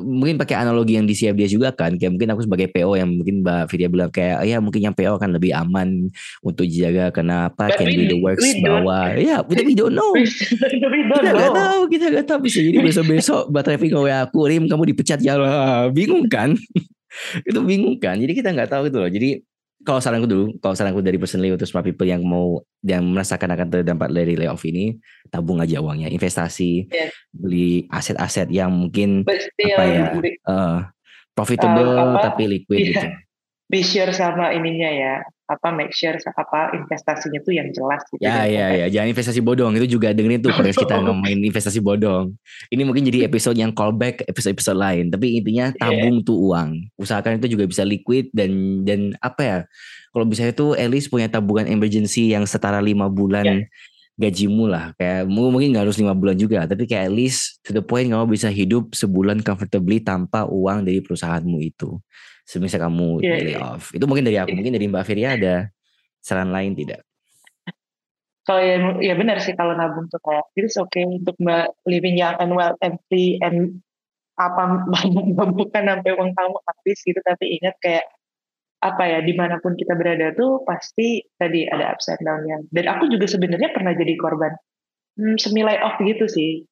mungkin 0.00 0.40
pakai 0.40 0.56
analogi 0.56 0.96
yang 0.96 1.04
di 1.04 1.12
dia 1.12 1.48
juga 1.48 1.76
kan. 1.76 2.00
Kayak 2.00 2.16
mungkin 2.16 2.28
aku 2.32 2.40
sebagai 2.48 2.72
PO 2.72 2.96
yang 2.96 3.12
mungkin 3.12 3.44
Mbak 3.44 3.68
Fidia 3.68 3.92
bilang 3.92 4.08
kayak 4.08 4.48
ya 4.48 4.56
mungkin 4.56 4.80
yang 4.80 4.96
PO 4.96 5.20
kan 5.20 5.36
lebih 5.36 5.52
aman 5.52 6.08
untuk 6.40 6.64
jaga 6.64 7.12
kenapa 7.12 7.68
can 7.76 7.92
do 7.92 8.08
the 8.08 8.16
works 8.16 8.48
bawah. 8.64 9.12
Ya, 9.12 9.44
kita 9.44 9.60
we 9.68 9.76
don't 9.76 9.92
know. 9.92 10.16
kita 10.16 11.28
nggak 11.36 11.52
tahu, 11.52 11.80
kita 11.92 12.04
nggak 12.16 12.26
tahu 12.32 12.38
bisa 12.40 12.58
jadi 12.64 12.78
besok-besok 12.80 13.52
Mbak 13.52 13.62
Traffic 13.68 13.90
nge 13.92 14.16
aku 14.24 14.38
Rim 14.48 14.64
kamu 14.72 14.82
dipecat 14.96 15.20
ya 15.20 15.36
lah. 15.36 15.92
Bingung 15.92 16.32
kan? 16.32 16.56
itu 17.48 17.60
bingung 17.60 18.00
kan. 18.00 18.16
Jadi 18.16 18.32
kita 18.32 18.56
nggak 18.56 18.72
tahu 18.72 18.88
gitu 18.88 18.98
loh. 19.04 19.10
Jadi 19.12 19.44
kalau 19.88 20.04
saranku 20.04 20.28
dulu, 20.28 20.52
kalau 20.60 20.76
saranku 20.76 21.00
dari 21.00 21.16
personally 21.16 21.48
untuk 21.48 21.64
smart 21.64 21.80
people 21.80 22.04
yang 22.04 22.20
mau 22.20 22.60
yang 22.84 23.08
merasakan 23.08 23.56
akan 23.56 23.72
terdampak 23.72 24.12
dari 24.12 24.36
layoff 24.36 24.60
ini, 24.68 25.00
tabung 25.32 25.64
aja 25.64 25.80
uangnya, 25.80 26.12
investasi, 26.12 26.92
yeah. 26.92 27.08
beli 27.32 27.88
aset-aset 27.88 28.52
yang 28.52 28.68
mungkin 28.68 29.24
apa 29.24 29.84
ya, 29.88 30.04
uh, 30.44 30.84
profitable 31.32 31.88
uh, 31.96 32.20
apa, 32.20 32.28
tapi 32.28 32.60
liquid 32.60 32.76
yeah. 32.84 32.88
gitu. 32.92 33.08
Be 33.72 33.80
sure 33.80 34.12
sama 34.12 34.52
ininya 34.52 34.92
ya, 34.92 35.14
apa 35.48 35.72
make 35.72 35.96
sure 35.96 36.12
apa 36.36 36.76
investasinya 36.76 37.40
tuh 37.40 37.56
yang 37.56 37.72
jelas 37.72 38.04
gitu. 38.12 38.20
Ya 38.20 38.44
ya 38.44 38.68
ya, 38.84 38.86
jangan 38.92 39.16
investasi 39.16 39.40
bodong. 39.40 39.72
Itu 39.80 39.96
juga 39.96 40.12
dengerin 40.12 40.44
tuh 40.44 40.52
podcast 40.52 40.76
kita 40.76 41.00
ngomongin 41.08 41.40
investasi 41.40 41.80
bodong. 41.80 42.36
Ini 42.68 42.84
mungkin 42.84 43.08
jadi 43.08 43.24
episode 43.24 43.56
yang 43.56 43.72
callback 43.72 44.28
episode-episode 44.28 44.76
lain, 44.76 45.08
tapi 45.08 45.40
intinya 45.40 45.72
iya. 45.72 45.80
tabung 45.80 46.20
yeah. 46.20 46.26
tuh 46.28 46.36
uang. 46.36 46.68
Usahakan 47.00 47.40
itu 47.40 47.56
juga 47.56 47.64
bisa 47.64 47.82
liquid 47.82 48.28
dan 48.36 48.84
dan 48.84 49.16
apa 49.24 49.40
ya? 49.40 49.58
Kalau 50.12 50.28
bisa 50.28 50.44
itu 50.44 50.76
at 50.76 50.92
least 50.92 51.08
punya 51.08 51.32
tabungan 51.32 51.64
emergency 51.64 52.36
yang 52.36 52.44
setara 52.44 52.84
lima 52.84 53.08
bulan 53.08 53.64
yeah. 53.64 53.96
Gajimu 54.18 54.66
lah. 54.66 54.92
Kayak 54.98 55.30
mungkin 55.30 55.70
nggak 55.72 55.86
harus 55.86 55.96
lima 55.96 56.12
bulan 56.12 56.34
juga, 56.34 56.66
tapi 56.66 56.90
kayak 56.90 57.08
at 57.08 57.14
least 57.14 57.62
to 57.62 57.70
the 57.70 57.80
point 57.80 58.10
kamu 58.10 58.26
bisa 58.26 58.50
hidup 58.50 58.90
sebulan 58.92 59.40
comfortably 59.46 60.02
tanpa 60.02 60.44
uang 60.50 60.82
dari 60.82 60.98
perusahaanmu 60.98 61.58
itu 61.62 61.96
semisal 62.42 62.82
kamu 62.90 63.22
yeah, 63.22 63.38
lay 63.38 63.54
yeah. 63.54 63.62
off. 63.62 63.94
Itu 63.94 64.10
mungkin 64.10 64.26
dari 64.26 64.36
aku, 64.36 64.52
mungkin 64.58 64.74
dari 64.74 64.90
Mbak 64.90 65.04
Firia 65.06 65.38
ada 65.38 65.54
saran 66.18 66.50
lain 66.50 66.74
tidak? 66.74 67.06
Kalau 68.48 68.64
ya, 68.64 68.76
ya 69.04 69.14
benar 69.14 69.44
sih 69.44 69.52
kalau 69.52 69.76
nabung 69.76 70.08
tuh 70.08 70.16
kayak 70.24 70.48
it's 70.56 70.80
okay 70.80 71.04
untuk 71.04 71.36
mbak 71.36 71.68
living 71.84 72.16
young 72.16 72.32
and 72.40 72.56
well 72.56 72.72
and 72.80 72.96
free 73.12 73.36
and 73.44 73.84
apa 74.40 74.88
bukan 75.60 75.82
sampai 75.84 76.10
uang 76.16 76.32
kamu 76.32 76.56
habis 76.64 76.98
gitu 77.04 77.20
tapi 77.20 77.60
ingat 77.60 77.76
kayak 77.84 78.08
apa 78.78 79.02
ya 79.10 79.18
di 79.26 79.34
mana 79.34 79.58
pun 79.58 79.74
kita 79.74 79.98
berada 79.98 80.30
tuh 80.38 80.62
pasti 80.62 81.18
tadi 81.34 81.66
ada 81.66 81.90
ups 81.90 82.14
and 82.14 82.22
down 82.22 82.42
yang 82.46 82.62
dan 82.70 82.86
aku 82.94 83.10
juga 83.10 83.26
sebenarnya 83.26 83.74
pernah 83.74 83.92
jadi 83.94 84.14
korban. 84.14 84.54
Hmm, 85.18 85.34
semi 85.34 85.66
off 85.66 85.98
gitu 85.98 86.30
sih 86.30 86.62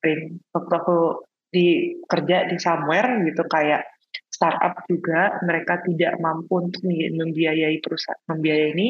Rin. 0.00 0.38
Waktu 0.54 0.72
aku 0.78 1.26
di 1.50 1.98
kerja 2.06 2.46
di 2.46 2.56
somewhere 2.62 3.18
gitu 3.26 3.42
kayak 3.50 3.82
startup 4.30 4.86
juga 4.86 5.42
mereka 5.42 5.82
tidak 5.82 6.14
mampu 6.22 6.70
untuk 6.70 6.86
membiayai 6.86 7.82
perusahaan 7.82 8.22
membiayai 8.30 8.70
ini. 8.78 8.88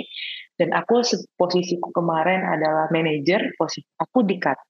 Dan 0.52 0.76
aku 0.76 1.00
posisiku 1.40 1.88
kemarin 1.96 2.44
adalah 2.44 2.92
manajer 2.92 3.56
posisi 3.56 3.88
aku 3.96 4.20
dikat 4.28 4.60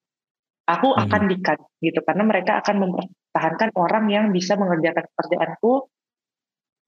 aku 0.71 0.89
hmm. 0.95 1.03
akan 1.07 1.23
dikat 1.27 1.59
gitu 1.83 2.01
karena 2.07 2.23
mereka 2.23 2.63
akan 2.63 2.77
mempertahankan 2.87 3.71
orang 3.75 4.05
yang 4.07 4.25
bisa 4.31 4.55
mengerjakan 4.55 5.03
pekerjaanku 5.11 5.91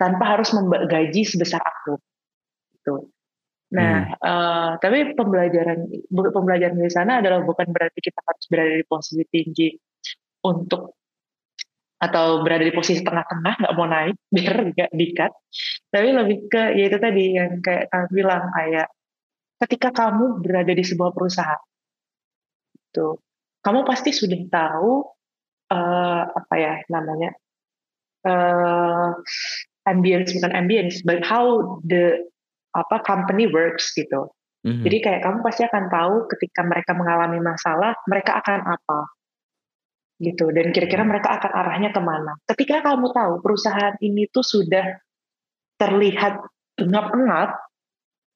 tanpa 0.03 0.35
harus 0.35 0.51
menggaji 0.51 1.23
sebesar 1.23 1.63
aku 1.63 1.95
gitu 2.75 3.07
Nah, 3.73 4.05
hmm. 4.05 4.21
uh, 4.21 4.71
tapi 4.85 5.17
pembelajaran 5.17 5.89
pembelajaran 6.13 6.77
di 6.77 6.93
sana 6.93 7.25
adalah 7.25 7.41
bukan 7.41 7.73
berarti 7.73 8.05
kita 8.05 8.21
harus 8.21 8.45
berada 8.53 8.77
di 8.77 8.85
posisi 8.85 9.25
tinggi 9.33 9.73
untuk 10.45 11.01
atau 11.97 12.45
berada 12.45 12.69
di 12.69 12.75
posisi 12.75 13.01
tengah-tengah 13.01 13.65
nggak 13.65 13.75
mau 13.79 13.89
naik 13.89 14.17
biar 14.35 14.77
nggak 14.77 14.91
dikat 14.93 15.33
tapi 15.89 16.09
lebih 16.13 16.39
ke 16.53 16.63
ya 16.77 16.85
itu 16.91 16.99
tadi 17.01 17.25
yang 17.39 17.65
kayak 17.65 17.89
kamu 17.89 18.07
bilang 18.13 18.45
kayak 18.53 18.89
ketika 19.65 19.89
kamu 19.95 20.43
berada 20.43 20.73
di 20.75 20.85
sebuah 20.85 21.15
perusahaan 21.15 21.63
itu 22.93 23.09
kamu 23.63 23.87
pasti 23.89 24.11
sudah 24.13 24.41
tahu 24.51 25.07
uh, 25.73 26.23
apa 26.29 26.55
ya 26.59 26.75
namanya 26.91 27.31
uh, 28.27 29.15
ambience 29.89 30.31
bukan 30.37 30.53
ambience 30.55 31.03
but 31.03 31.23
how 31.23 31.79
the 31.87 32.23
apa 32.73 33.03
company 33.05 33.51
works 33.51 33.93
gitu 33.95 34.31
mm-hmm. 34.65 34.83
jadi 34.87 34.97
kayak 35.03 35.21
kamu 35.27 35.39
pasti 35.45 35.63
akan 35.67 35.85
tahu 35.91 36.15
ketika 36.37 36.61
mereka 36.65 36.93
mengalami 36.95 37.39
masalah 37.43 37.93
mereka 38.07 38.39
akan 38.41 38.61
apa 38.67 39.01
gitu 40.23 40.55
dan 40.55 40.71
kira-kira 40.71 41.03
mereka 41.03 41.35
akan 41.35 41.51
arahnya 41.51 41.91
ke 41.91 42.01
mana 42.01 42.39
ketika 42.47 42.81
kamu 42.87 43.11
tahu 43.11 43.43
perusahaan 43.43 43.99
ini 43.99 44.31
tuh 44.31 44.47
sudah 44.47 45.03
terlihat 45.83 46.39
engap-engap 46.79 47.59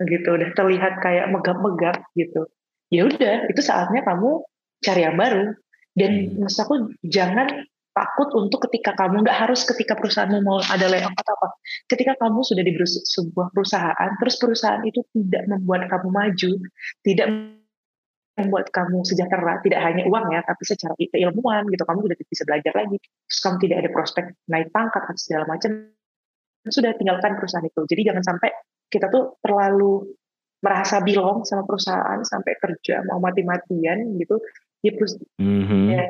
gitu 0.03 0.29
udah 0.35 0.51
terlihat 0.53 0.99
kayak 1.01 1.31
megap-megap 1.31 2.05
gitu 2.19 2.51
ya 2.93 3.07
udah 3.07 3.49
itu 3.49 3.61
saatnya 3.63 4.03
kamu 4.03 4.45
cari 4.83 5.03
yang 5.07 5.17
baru 5.17 5.57
dan 5.97 6.11
hmm. 6.13 6.45
maksud 6.45 6.61
aku 6.69 6.75
jangan 7.07 7.65
takut 7.97 8.29
untuk 8.37 8.61
ketika 8.69 8.93
kamu 8.93 9.25
nggak 9.25 9.49
harus 9.49 9.65
ketika 9.65 9.97
perusahaanmu 9.97 10.45
mau 10.45 10.61
ada 10.61 10.85
layoff 10.85 11.17
atau 11.17 11.33
apa 11.33 11.49
ketika 11.89 12.13
kamu 12.21 12.45
sudah 12.45 12.61
di 12.61 12.73
sebuah 12.85 13.49
perusahaan 13.57 14.11
terus 14.21 14.37
perusahaan 14.37 14.85
itu 14.85 15.01
tidak 15.17 15.49
membuat 15.49 15.89
kamu 15.89 16.09
maju 16.13 16.53
tidak 17.01 17.27
membuat 18.37 18.69
kamu 18.69 19.01
sejahtera 19.09 19.65
tidak 19.65 19.81
hanya 19.81 20.05
uang 20.05 20.29
ya 20.29 20.45
tapi 20.45 20.63
secara 20.69 20.93
keilmuan 20.93 21.65
gitu 21.73 21.83
kamu 21.89 22.05
sudah 22.05 22.17
bisa 22.21 22.45
belajar 22.45 22.73
lagi 22.77 22.97
terus 23.01 23.41
kamu 23.41 23.57
tidak 23.65 23.77
ada 23.81 23.91
prospek 23.97 24.25
naik 24.53 24.69
pangkat 24.77 25.03
atau 25.09 25.17
segala 25.17 25.45
macam 25.49 25.71
sudah 26.69 26.93
tinggalkan 27.01 27.33
perusahaan 27.41 27.65
itu 27.65 27.81
jadi 27.89 28.13
jangan 28.13 28.37
sampai 28.37 28.53
kita 28.93 29.09
tuh 29.09 29.41
terlalu 29.41 30.05
merasa 30.61 31.01
belong 31.01 31.49
sama 31.49 31.65
perusahaan 31.65 32.21
sampai 32.21 32.61
kerja 32.61 33.01
mau 33.09 33.25
mati-matian 33.25 34.21
gitu 34.21 34.37
ya 34.85 34.93
terus 34.93 35.17
mm-hmm. 35.41 35.85
ya, 35.97 36.05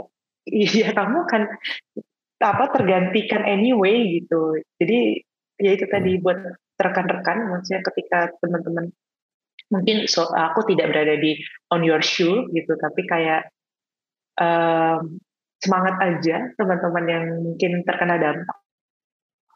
ya 0.46 0.94
kamu 0.94 1.26
kan 1.26 1.42
apa 2.40 2.64
tergantikan 2.70 3.42
anyway 3.42 4.20
gitu. 4.20 4.60
Jadi 4.78 5.24
ya 5.56 5.70
itu 5.72 5.86
tadi 5.88 6.20
buat 6.20 6.36
rekan-rekan 6.76 7.48
maksudnya 7.48 7.80
ketika 7.80 8.28
teman-teman 8.44 8.92
mungkin 9.72 10.04
so, 10.06 10.28
aku 10.30 10.68
tidak 10.68 10.92
berada 10.92 11.16
di 11.16 11.40
on 11.72 11.82
your 11.82 12.04
shoe 12.04 12.46
gitu 12.52 12.76
tapi 12.76 13.02
kayak 13.08 13.50
um, 14.36 15.18
semangat 15.58 15.96
aja 15.98 16.52
teman-teman 16.54 17.04
yang 17.08 17.24
mungkin 17.40 17.82
terkena 17.82 18.20
dampak 18.20 18.58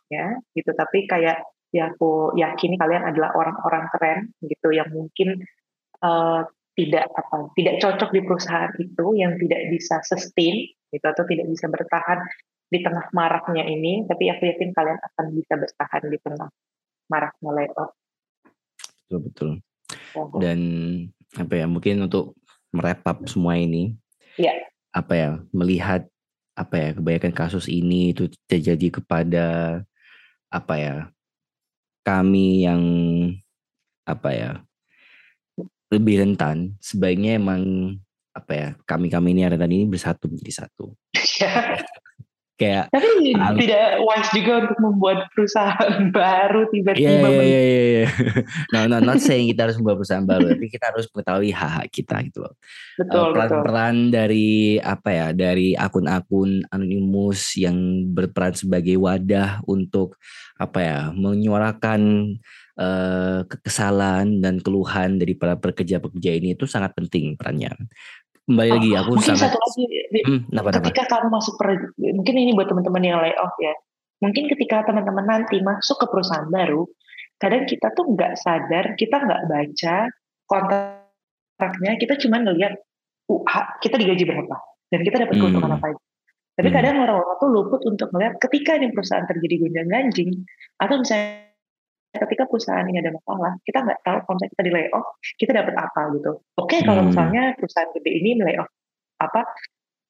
ya 0.09 0.40
gitu. 0.57 0.72
Tapi 0.72 1.05
kayak 1.07 1.44
ya 1.70 1.94
aku 1.94 2.35
yakini 2.35 2.74
kalian 2.74 3.07
adalah 3.07 3.31
orang-orang 3.37 3.85
keren 3.94 4.18
gitu 4.42 4.74
yang 4.74 4.90
mungkin 4.90 5.38
uh, 6.03 6.42
tidak 6.74 7.07
apa 7.14 7.53
tidak 7.55 7.79
cocok 7.79 8.11
di 8.11 8.20
perusahaan 8.26 8.72
itu 8.81 9.07
yang 9.14 9.38
tidak 9.38 9.61
bisa 9.70 10.03
sustain 10.03 10.66
gitu 10.90 11.07
atau 11.07 11.24
tidak 11.26 11.46
bisa 11.50 11.66
bertahan 11.70 12.20
di 12.70 12.79
tengah 12.83 13.11
maraknya 13.11 13.66
ini 13.66 14.07
tapi 14.07 14.31
aku 14.31 14.46
yakin 14.46 14.70
kalian 14.70 14.98
akan 14.98 15.26
bisa 15.35 15.55
bertahan 15.59 16.03
di 16.07 16.18
tengah 16.22 16.48
maraknya 17.11 17.50
layoff. 17.50 17.90
Betul 19.07 19.18
betul. 19.26 19.50
Dan 20.38 20.61
apa 21.35 21.55
ya 21.55 21.66
mungkin 21.66 22.07
untuk 22.07 22.38
merepap 22.70 23.26
semua 23.26 23.59
ini 23.59 23.94
ya. 24.38 24.55
apa 24.94 25.14
ya 25.14 25.31
melihat 25.50 26.07
apa 26.55 26.74
ya 26.79 26.88
kebanyakan 26.98 27.35
kasus 27.35 27.66
ini 27.70 28.14
itu 28.14 28.31
terjadi 28.46 29.00
kepada 29.03 29.46
apa 30.50 30.74
ya 30.79 30.96
kami 32.03 32.66
yang 32.66 32.83
apa 34.07 34.31
ya 34.35 34.50
lebih 35.90 36.22
rentan 36.22 36.74
sebaiknya 36.83 37.38
emang 37.38 37.62
apa 38.31 38.53
ya 38.55 38.69
kami 38.87 39.11
kami 39.11 39.35
ini 39.35 39.43
rentan 39.47 39.73
ini 39.75 39.87
bersatu 39.90 40.31
menjadi 40.31 40.66
satu 40.66 40.95
kayak 42.61 42.93
tapi 42.93 43.33
um, 43.33 43.57
tidak 43.57 44.05
wise 44.05 44.31
juga 44.37 44.53
untuk 44.69 44.79
membuat 44.85 45.19
perusahaan 45.33 45.97
baru 46.12 46.69
tiba-tiba 46.69 47.09
yeah, 47.09 47.25
yeah, 47.25 47.45
yeah, 47.49 47.64
yeah, 47.64 47.88
yeah. 48.05 48.11
no 48.77 48.85
no 48.85 49.01
not 49.01 49.16
saying 49.16 49.49
kita 49.49 49.64
harus 49.64 49.81
membuat 49.81 50.05
perusahaan 50.05 50.29
baru 50.29 50.53
tapi 50.53 50.66
kita 50.69 50.93
harus 50.93 51.09
mengetahui 51.09 51.51
hak 51.57 51.71
hak 51.81 51.87
kita 51.88 52.16
gitu 52.29 52.45
loh 52.45 52.55
betul, 53.01 53.25
uh, 53.25 53.33
peran 53.33 53.49
betul. 53.49 53.62
peran 53.64 53.97
dari 54.12 54.77
apa 54.77 55.09
ya 55.09 55.27
dari 55.33 55.73
akun-akun 55.73 56.69
anonimus 56.69 57.57
yang 57.57 58.05
berperan 58.12 58.53
sebagai 58.53 59.01
wadah 59.01 59.64
untuk 59.64 60.21
apa 60.61 60.79
ya 60.85 60.99
menyuarakan 61.16 62.01
uh, 62.77 63.40
kekesalan 63.49 64.45
dan 64.45 64.61
keluhan 64.61 65.16
dari 65.16 65.33
para 65.33 65.57
pekerja-pekerja 65.57 66.37
ini 66.37 66.53
itu 66.53 66.69
sangat 66.69 66.93
penting 66.93 67.40
perannya 67.40 67.73
kembali 68.51 68.71
lagi 68.75 68.91
aku 68.99 69.11
mungkin 69.15 69.31
sangat 69.39 69.55
satu 69.55 69.59
lagi 69.63 69.85
hmm, 70.27 70.41
kenapa, 70.51 70.69
ketika 70.83 71.03
kenapa? 71.07 71.15
kamu 71.15 71.27
masuk 71.31 71.55
per, 71.55 71.69
mungkin 71.95 72.35
ini 72.35 72.51
buat 72.59 72.67
teman-teman 72.67 73.03
yang 73.07 73.19
layoff 73.23 73.55
ya 73.63 73.75
mungkin 74.19 74.45
ketika 74.51 74.77
teman-teman 74.91 75.25
nanti 75.25 75.57
masuk 75.63 75.97
ke 76.03 76.07
perusahaan 76.11 76.51
baru 76.51 76.83
kadang 77.39 77.65
kita 77.65 77.95
tuh 77.95 78.05
nggak 78.11 78.33
sadar 78.37 78.85
kita 78.99 79.17
nggak 79.23 79.43
baca 79.47 79.97
kontraknya 80.51 81.93
kita 82.03 82.15
cuma 82.19 82.43
ngelihat 82.43 82.75
uh, 83.31 83.67
kita 83.79 83.97
digaji 83.97 84.27
berapa 84.27 84.57
dan 84.91 85.01
kita 85.07 85.17
dapat 85.25 85.35
keuntungan 85.39 85.71
hmm. 85.71 85.79
apa 85.79 85.87
aja 85.95 86.03
tapi 86.59 86.69
hmm. 86.69 86.77
kadang 86.77 86.97
orang-orang 87.01 87.37
tuh 87.39 87.49
luput 87.49 87.81
untuk 87.87 88.09
melihat 88.13 88.35
ketika 88.43 88.77
di 88.77 88.91
perusahaan 88.91 89.25
terjadi 89.31 89.55
gonjang 89.63 89.89
ganjing 89.89 90.31
atau 90.83 90.99
misalnya 90.99 91.50
ketika 92.11 92.42
perusahaan 92.51 92.87
ini 92.90 92.99
ada 92.99 93.14
masalah, 93.14 93.55
kita 93.62 93.79
nggak 93.87 94.01
tahu 94.03 94.18
kalau 94.27 94.35
misalnya 94.35 94.53
kita 94.59 94.64
di 94.66 94.73
layoff, 94.75 95.07
kita 95.38 95.53
dapat 95.55 95.75
apa 95.79 96.01
gitu. 96.18 96.33
Oke, 96.59 96.66
okay, 96.66 96.81
kalau 96.83 97.03
hmm. 97.07 97.09
misalnya 97.14 97.42
perusahaan 97.55 97.90
gede 97.94 98.11
ini 98.11 98.31
layoff 98.42 98.70
apa, 99.23 99.40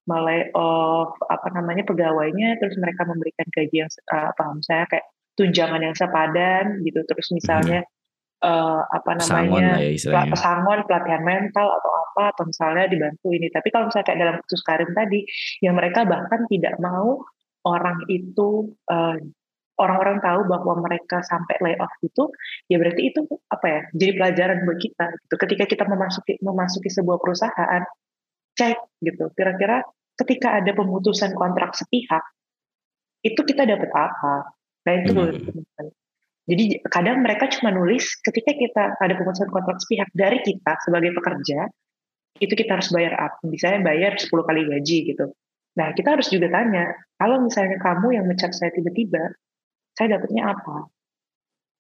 layoff 0.09 1.13
apa 1.29 1.49
namanya 1.53 1.85
pegawainya, 1.85 2.57
terus 2.57 2.75
mereka 2.81 3.05
memberikan 3.05 3.47
gaji 3.53 3.77
yang 3.85 3.91
apa, 4.09 4.45
misalnya 4.57 4.87
kayak 4.89 5.07
tunjangan 5.37 5.81
yang 5.85 5.97
sepadan 5.97 6.65
gitu, 6.89 7.01
terus 7.05 7.29
misalnya 7.37 7.85
hmm. 7.85 8.49
uh, 8.49 8.83
apa 8.89 9.11
namanya 9.21 9.85
ya 9.85 10.25
pesangon, 10.25 10.89
pelatihan 10.89 11.21
mental 11.21 11.69
atau 11.69 11.91
apa, 12.11 12.23
atau 12.33 12.45
misalnya 12.49 12.89
dibantu 12.89 13.29
ini. 13.29 13.53
Tapi 13.53 13.69
kalau 13.69 13.93
misalnya 13.93 14.07
kayak 14.09 14.21
dalam 14.25 14.37
kasus 14.41 14.63
Karim 14.65 14.91
tadi, 14.97 15.21
yang 15.61 15.77
mereka 15.77 16.09
bahkan 16.09 16.49
tidak 16.49 16.81
mau 16.81 17.21
orang 17.69 18.09
itu 18.09 18.73
uh, 18.89 19.21
orang-orang 19.81 20.21
tahu 20.21 20.45
bahwa 20.45 20.85
mereka 20.85 21.25
sampai 21.25 21.57
layoff 21.65 21.91
itu, 22.05 22.29
ya 22.69 22.77
berarti 22.77 23.03
itu 23.09 23.21
apa 23.49 23.67
ya? 23.67 23.81
Jadi 23.97 24.13
pelajaran 24.21 24.59
buat 24.69 24.79
kita. 24.79 25.05
Gitu. 25.17 25.35
Ketika 25.41 25.65
kita 25.65 25.85
memasuki 25.89 26.33
memasuki 26.45 26.89
sebuah 26.93 27.19
perusahaan, 27.19 27.83
cek 28.61 28.79
gitu. 29.01 29.33
Kira-kira 29.33 29.81
ketika 30.21 30.61
ada 30.61 30.77
pemutusan 30.77 31.33
kontrak 31.33 31.73
sepihak, 31.73 32.23
itu 33.25 33.41
kita 33.41 33.65
dapat 33.65 33.91
apa? 33.97 34.35
Nah 34.85 34.93
itu 35.01 35.11
hmm. 35.17 35.93
Jadi 36.51 36.83
kadang 36.83 37.23
mereka 37.23 37.47
cuma 37.53 37.71
nulis 37.71 38.19
ketika 38.27 38.51
kita 38.51 38.83
ada 38.99 39.15
pemutusan 39.15 39.49
kontrak 39.55 39.79
sepihak 39.79 40.11
dari 40.11 40.43
kita 40.43 40.83
sebagai 40.83 41.15
pekerja, 41.15 41.71
itu 42.43 42.53
kita 42.57 42.81
harus 42.81 42.91
bayar 42.91 43.15
apa? 43.17 43.39
Misalnya 43.47 43.87
bayar 43.87 44.19
10 44.19 44.29
kali 44.29 44.67
gaji 44.67 44.99
gitu. 45.15 45.31
Nah, 45.79 45.95
kita 45.95 46.19
harus 46.19 46.27
juga 46.27 46.51
tanya, 46.51 46.91
kalau 47.15 47.47
misalnya 47.47 47.79
kamu 47.79 48.19
yang 48.19 48.27
mecat 48.27 48.51
saya 48.51 48.75
tiba-tiba, 48.75 49.31
saya 50.01 50.17
dapatnya 50.17 50.57
apa 50.57 50.89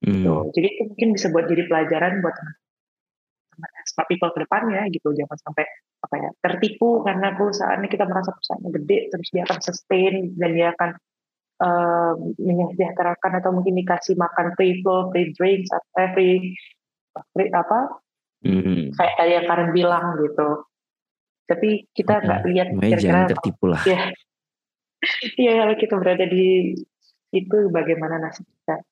hmm. 0.04 0.12
gitu. 0.12 0.34
Jadi 0.52 0.66
itu 0.68 0.82
mungkin 0.92 1.08
bisa 1.16 1.26
buat 1.32 1.48
jadi 1.48 1.64
pelajaran 1.64 2.20
buat 2.20 2.36
teman-teman 2.36 3.84
smart 3.88 4.08
people 4.12 4.30
ke 4.36 4.44
depannya 4.44 4.84
gitu. 4.92 5.08
Jangan 5.16 5.38
sampai 5.40 5.64
apa 6.00 6.14
ya 6.20 6.30
tertipu 6.44 7.00
karena 7.00 7.32
perusahaan 7.32 7.80
kita 7.80 8.04
merasa 8.04 8.36
perusahaannya 8.36 8.70
gede 8.76 8.98
terus 9.08 9.28
dia 9.32 9.42
akan 9.48 9.60
sustain 9.64 10.14
dan 10.36 10.50
dia 10.52 10.68
akan 10.76 10.90
uh, 11.64 12.12
menyejahterakan 12.40 13.32
atau 13.40 13.50
mungkin 13.56 13.80
dikasih 13.80 14.20
makan 14.20 14.52
free 14.60 14.84
flow, 14.84 15.08
free 15.08 15.32
drinks, 15.32 15.72
atau 15.72 15.88
eh, 15.96 16.08
free, 16.12 16.36
free 17.32 17.48
apa 17.56 18.00
hmm. 18.44 18.92
kayak 19.00 19.14
tadi 19.16 19.32
yang 19.32 19.46
Karen 19.48 19.70
bilang 19.72 20.04
gitu. 20.20 20.68
Tapi 21.48 21.88
kita 21.96 22.20
nggak 22.20 22.40
lihat 22.52 22.68
kira-kira 22.76 23.32
tertipu 23.32 23.64
lah. 23.72 23.80
Ya, 23.88 24.12
Iya 25.40 25.64
kalau 25.64 25.74
kita 25.80 25.94
berada 25.96 26.24
di 26.28 26.76
itu 27.30 27.58
bagaimana 27.70 28.18
nasib 28.18 28.46
kita. 28.46 28.82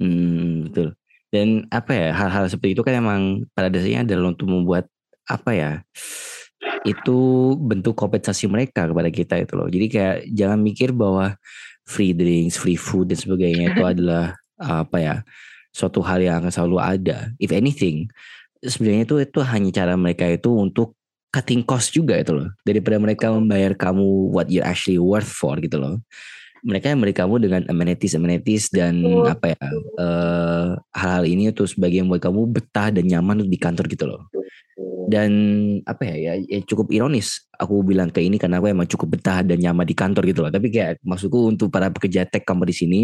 Hmm, 0.00 0.68
betul. 0.70 0.94
Dan 1.28 1.68
apa 1.68 1.92
ya 1.92 2.08
hal-hal 2.16 2.48
seperti 2.48 2.72
itu 2.72 2.82
kan 2.86 2.96
emang 2.96 3.44
pada 3.52 3.68
dasarnya 3.68 4.06
adalah 4.08 4.32
untuk 4.32 4.48
membuat 4.48 4.88
apa 5.28 5.52
ya 5.52 5.72
itu 6.88 7.18
bentuk 7.60 7.92
kompensasi 7.92 8.48
mereka 8.48 8.88
kepada 8.88 9.12
kita 9.12 9.34
itu 9.36 9.52
loh. 9.52 9.68
Jadi 9.68 9.86
kayak 9.92 10.16
jangan 10.32 10.58
mikir 10.64 10.96
bahwa 10.96 11.36
free 11.84 12.16
drinks, 12.16 12.56
free 12.56 12.80
food 12.80 13.12
dan 13.12 13.18
sebagainya 13.20 13.76
itu 13.76 13.82
adalah 13.92 14.32
apa 14.56 14.96
ya 14.96 15.16
suatu 15.76 16.00
hal 16.00 16.24
yang 16.24 16.40
akan 16.40 16.48
selalu 16.48 16.78
ada. 16.80 17.28
If 17.36 17.52
anything, 17.52 18.08
sebenarnya 18.64 19.04
itu 19.04 19.14
itu 19.20 19.38
hanya 19.44 19.70
cara 19.70 19.94
mereka 20.00 20.24
itu 20.24 20.48
untuk 20.48 20.96
cutting 21.28 21.60
cost 21.60 21.92
juga 21.92 22.16
itu 22.16 22.32
loh 22.32 22.48
daripada 22.64 22.96
mereka 22.96 23.28
membayar 23.28 23.76
kamu 23.76 24.32
what 24.32 24.48
you 24.48 24.64
actually 24.64 24.96
worth 24.96 25.28
for 25.28 25.60
gitu 25.60 25.76
loh 25.76 26.00
mereka 26.62 26.90
yang 26.92 27.00
kamu 27.00 27.34
dengan 27.42 27.62
amenities 27.70 28.14
amenities 28.18 28.64
dan 28.72 29.00
oh. 29.04 29.26
apa 29.26 29.54
ya 29.54 29.58
uh, 29.98 30.74
hal-hal 30.94 31.24
ini 31.26 31.50
tuh 31.54 31.66
sebagai 31.70 32.02
yang 32.02 32.08
buat 32.10 32.22
kamu 32.22 32.50
betah 32.50 32.90
dan 32.94 33.04
nyaman 33.06 33.46
di 33.46 33.58
kantor 33.58 33.86
gitu 33.90 34.06
loh. 34.08 34.26
Dan 35.08 35.32
apa 35.88 36.04
ya, 36.04 36.16
ya 36.20 36.32
ya 36.44 36.60
cukup 36.68 36.92
ironis 36.92 37.48
aku 37.56 37.80
bilang 37.80 38.12
ke 38.12 38.20
ini 38.20 38.36
karena 38.36 38.60
aku 38.60 38.68
emang 38.68 38.84
cukup 38.84 39.16
betah 39.16 39.40
dan 39.40 39.56
nyaman 39.56 39.88
di 39.88 39.96
kantor 39.96 40.22
gitu 40.28 40.44
loh. 40.44 40.52
Tapi 40.52 40.68
kayak 40.68 41.00
maksudku 41.00 41.48
untuk 41.48 41.72
para 41.72 41.88
pekerja 41.88 42.28
tech 42.28 42.44
company 42.44 42.76
sini 42.76 43.00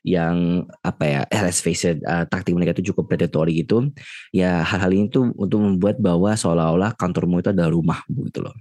yang 0.00 0.64
apa 0.80 1.04
ya 1.04 1.20
eh, 1.28 1.40
let's 1.44 1.60
face 1.60 1.84
it 1.84 2.00
uh, 2.08 2.24
taktik 2.24 2.56
mereka 2.56 2.80
itu 2.80 2.90
cukup 2.90 3.06
predatory 3.06 3.62
gitu 3.62 3.86
ya 4.34 4.66
hal-hal 4.66 4.90
ini 4.90 5.06
tuh 5.06 5.30
untuk 5.38 5.62
membuat 5.62 6.02
bahwa 6.02 6.34
seolah-olah 6.34 6.96
kantormu 6.98 7.38
itu 7.44 7.52
adalah 7.52 7.68
rumahmu 7.68 8.32
gitu 8.32 8.48
loh. 8.48 8.56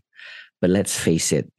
But 0.60 0.76
let's 0.76 0.94
face 0.94 1.32
it 1.32 1.50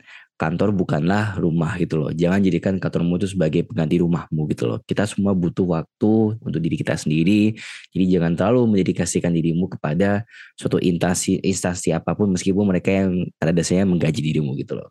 kantor 0.42 0.74
bukanlah 0.74 1.38
rumah 1.38 1.78
gitu 1.78 2.02
loh. 2.02 2.10
Jangan 2.10 2.42
jadikan 2.42 2.74
kantormu 2.82 3.14
itu 3.22 3.30
sebagai 3.30 3.62
pengganti 3.62 4.02
rumahmu 4.02 4.50
gitu 4.50 4.66
loh. 4.66 4.78
Kita 4.82 5.06
semua 5.06 5.30
butuh 5.38 5.62
waktu 5.78 6.14
untuk 6.42 6.58
diri 6.58 6.74
kita 6.74 6.98
sendiri. 6.98 7.54
Jadi 7.94 8.04
jangan 8.10 8.34
terlalu 8.34 8.74
mendedikasikan 8.74 9.30
dirimu 9.30 9.70
kepada 9.70 10.26
suatu 10.58 10.82
instansi 10.82 11.38
instansi 11.46 11.94
apa 11.94 12.18
pun 12.18 12.34
meskipun 12.34 12.66
mereka 12.66 12.90
yang 12.90 13.30
pada 13.38 13.54
dasarnya 13.54 13.86
menggaji 13.86 14.18
dirimu 14.18 14.58
gitu 14.58 14.74
loh. 14.82 14.90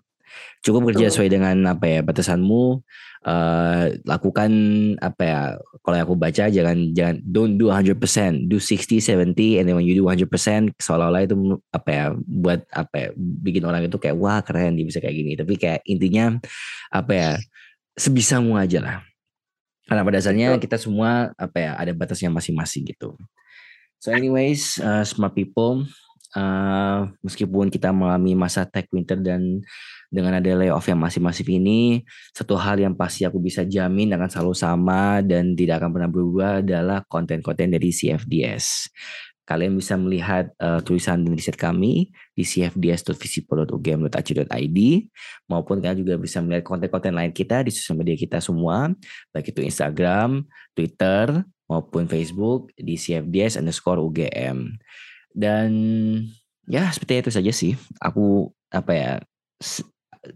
Cukup 0.61 0.93
kerja 0.93 1.09
sesuai 1.09 1.29
dengan 1.33 1.57
apa 1.65 1.89
ya 1.89 1.99
batasanmu 2.05 2.85
uh, 3.25 3.83
lakukan 4.05 4.51
apa 5.01 5.23
ya 5.25 5.39
kalau 5.81 5.95
yang 5.97 6.05
aku 6.05 6.17
baca 6.17 6.45
jangan 6.53 6.77
jangan 6.93 7.15
don't 7.25 7.57
do 7.57 7.73
100% 7.73 7.97
do 8.45 8.61
60 8.61 9.01
70 9.01 9.57
and 9.57 9.65
then 9.65 9.73
when 9.73 9.85
you 9.85 9.97
do 9.97 10.05
100% 10.05 10.29
seolah-olah 10.77 11.25
itu 11.25 11.57
apa 11.73 11.89
ya 11.89 12.05
buat 12.13 12.61
apa 12.69 12.95
ya 12.97 13.07
bikin 13.17 13.65
orang 13.65 13.89
itu 13.89 13.97
kayak 13.97 14.17
wah 14.17 14.41
keren 14.45 14.77
dia 14.77 14.85
bisa 14.85 15.01
kayak 15.01 15.15
gini. 15.17 15.33
Tapi 15.33 15.53
kayak 15.57 15.81
intinya 15.89 16.37
apa 16.93 17.11
ya 17.13 17.29
sebisamu 17.97 18.53
aja 18.57 18.79
lah. 18.81 18.97
Karena 19.89 20.05
pada 20.05 20.17
dasarnya 20.21 20.55
kita 20.61 20.77
semua 20.77 21.33
apa 21.35 21.57
ya 21.57 21.71
ada 21.75 21.91
batasnya 21.91 22.29
masing-masing 22.31 22.85
gitu. 22.85 23.17
So 24.01 24.13
anyways 24.13 24.77
uh, 24.81 25.05
smart 25.05 25.33
people 25.33 25.85
uh, 26.35 27.11
meskipun 27.21 27.67
kita 27.69 27.91
mengalami 27.91 28.33
masa 28.33 28.63
tech 28.63 28.87
winter 28.89 29.19
dan 29.19 29.61
dengan 30.11 30.35
ada 30.35 30.51
layoff 30.59 30.91
yang 30.91 30.99
masih 30.99 31.23
masif 31.23 31.47
ini, 31.47 32.03
satu 32.35 32.59
hal 32.59 32.83
yang 32.83 32.99
pasti 32.99 33.23
aku 33.23 33.39
bisa 33.39 33.63
jamin 33.63 34.11
akan 34.11 34.27
selalu 34.27 34.51
sama 34.51 35.23
dan 35.23 35.55
tidak 35.55 35.79
akan 35.79 35.95
pernah 35.95 36.11
berubah 36.11 36.59
adalah 36.59 37.07
konten-konten 37.07 37.71
dari 37.71 37.95
CFDS. 37.95 38.91
Kalian 39.47 39.79
bisa 39.79 39.95
melihat 39.95 40.51
uh, 40.59 40.83
tulisan 40.83 41.23
dan 41.23 41.31
riset 41.31 41.55
kami 41.55 42.11
di 42.35 42.43
cfds.visipol.ugm.ac.id 42.43 44.79
maupun 45.47 45.79
kalian 45.81 45.99
juga 46.03 46.19
bisa 46.19 46.43
melihat 46.43 46.67
konten-konten 46.67 47.15
lain 47.15 47.31
kita 47.31 47.63
di 47.63 47.71
sosial 47.71 47.95
media 47.99 48.15
kita 48.19 48.39
semua, 48.43 48.91
baik 49.31 49.55
itu 49.55 49.63
Instagram, 49.63 50.43
Twitter, 50.75 51.47
maupun 51.71 52.11
Facebook 52.11 52.75
di 52.75 52.99
cfds 52.99 53.55
underscore 53.55 54.03
UGM. 54.03 54.75
Dan 55.31 55.71
ya 56.67 56.91
seperti 56.91 57.23
itu 57.23 57.31
saja 57.31 57.51
sih. 57.55 57.79
Aku 58.03 58.51
apa 58.71 58.91
ya 58.91 59.11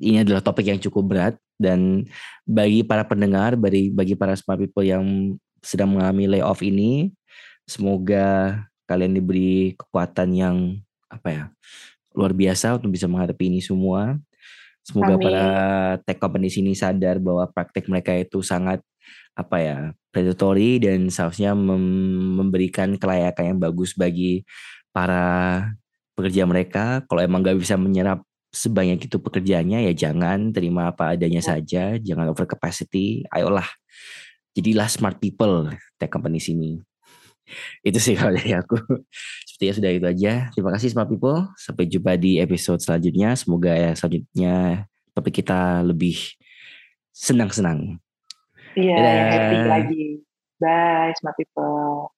ini 0.01 0.25
adalah 0.25 0.41
topik 0.41 0.65
yang 0.65 0.81
cukup 0.81 1.03
berat 1.15 1.35
dan 1.55 2.09
bagi 2.43 2.81
para 2.83 3.05
pendengar, 3.05 3.55
bagi 3.55 3.93
bagi 3.93 4.17
para 4.17 4.33
smart 4.35 4.59
people 4.59 4.83
yang 4.83 5.37
sedang 5.61 5.95
mengalami 5.95 6.37
layoff 6.37 6.61
ini, 6.65 7.13
semoga 7.65 8.59
kalian 8.85 9.17
diberi 9.17 9.73
kekuatan 9.73 10.29
yang 10.35 10.57
apa 11.09 11.29
ya 11.29 11.43
luar 12.15 12.31
biasa 12.31 12.77
untuk 12.77 12.93
bisa 12.95 13.05
menghadapi 13.05 13.49
ini 13.49 13.59
semua. 13.61 14.17
Semoga 14.85 15.17
Amin. 15.17 15.25
para 15.25 15.47
tech 16.05 16.21
company 16.21 16.47
sini 16.53 16.77
sadar 16.77 17.17
bahwa 17.17 17.49
praktek 17.49 17.89
mereka 17.89 18.13
itu 18.13 18.45
sangat 18.45 18.85
apa 19.35 19.57
ya 19.59 19.77
predatory 20.13 20.77
dan 20.79 21.09
seharusnya 21.09 21.57
memberikan 21.57 22.93
kelayakan 22.95 23.53
yang 23.53 23.59
bagus 23.59 23.97
bagi 23.97 24.45
para 24.93 25.25
pekerja 26.13 26.45
mereka. 26.45 27.03
Kalau 27.09 27.21
emang 27.25 27.41
gak 27.41 27.57
bisa 27.57 27.75
menyerap 27.75 28.21
sebanyak 28.55 29.11
itu 29.11 29.19
pekerjaannya 29.19 29.91
ya 29.91 29.93
jangan 30.07 30.55
terima 30.55 30.95
apa 30.95 31.19
adanya 31.19 31.43
saja, 31.43 31.99
jangan 31.99 32.31
over 32.31 32.47
capacity. 32.47 33.27
Ayolah, 33.27 33.67
jadilah 34.55 34.87
smart 34.87 35.19
people 35.19 35.67
tech 35.99 36.07
company 36.07 36.39
sini. 36.39 36.79
Itu 37.83 37.99
sih 37.99 38.15
kalau 38.15 38.33
dari 38.33 38.55
aku. 38.55 38.79
Sepertinya 39.45 39.73
sudah 39.75 39.91
itu 39.91 40.07
aja. 40.07 40.33
Terima 40.55 40.71
kasih 40.73 40.89
smart 40.95 41.11
people. 41.11 41.45
Sampai 41.59 41.85
jumpa 41.85 42.15
di 42.17 42.39
episode 42.39 42.81
selanjutnya. 42.81 43.35
Semoga 43.37 43.75
ya 43.75 43.91
selanjutnya 43.93 44.87
topik 45.11 45.43
kita 45.43 45.83
lebih 45.85 46.17
senang-senang. 47.11 47.99
Iya, 48.75 48.97
happy 49.31 49.57
lagi. 49.67 50.05
Bye 50.57 51.11
smart 51.19 51.35
people. 51.35 52.14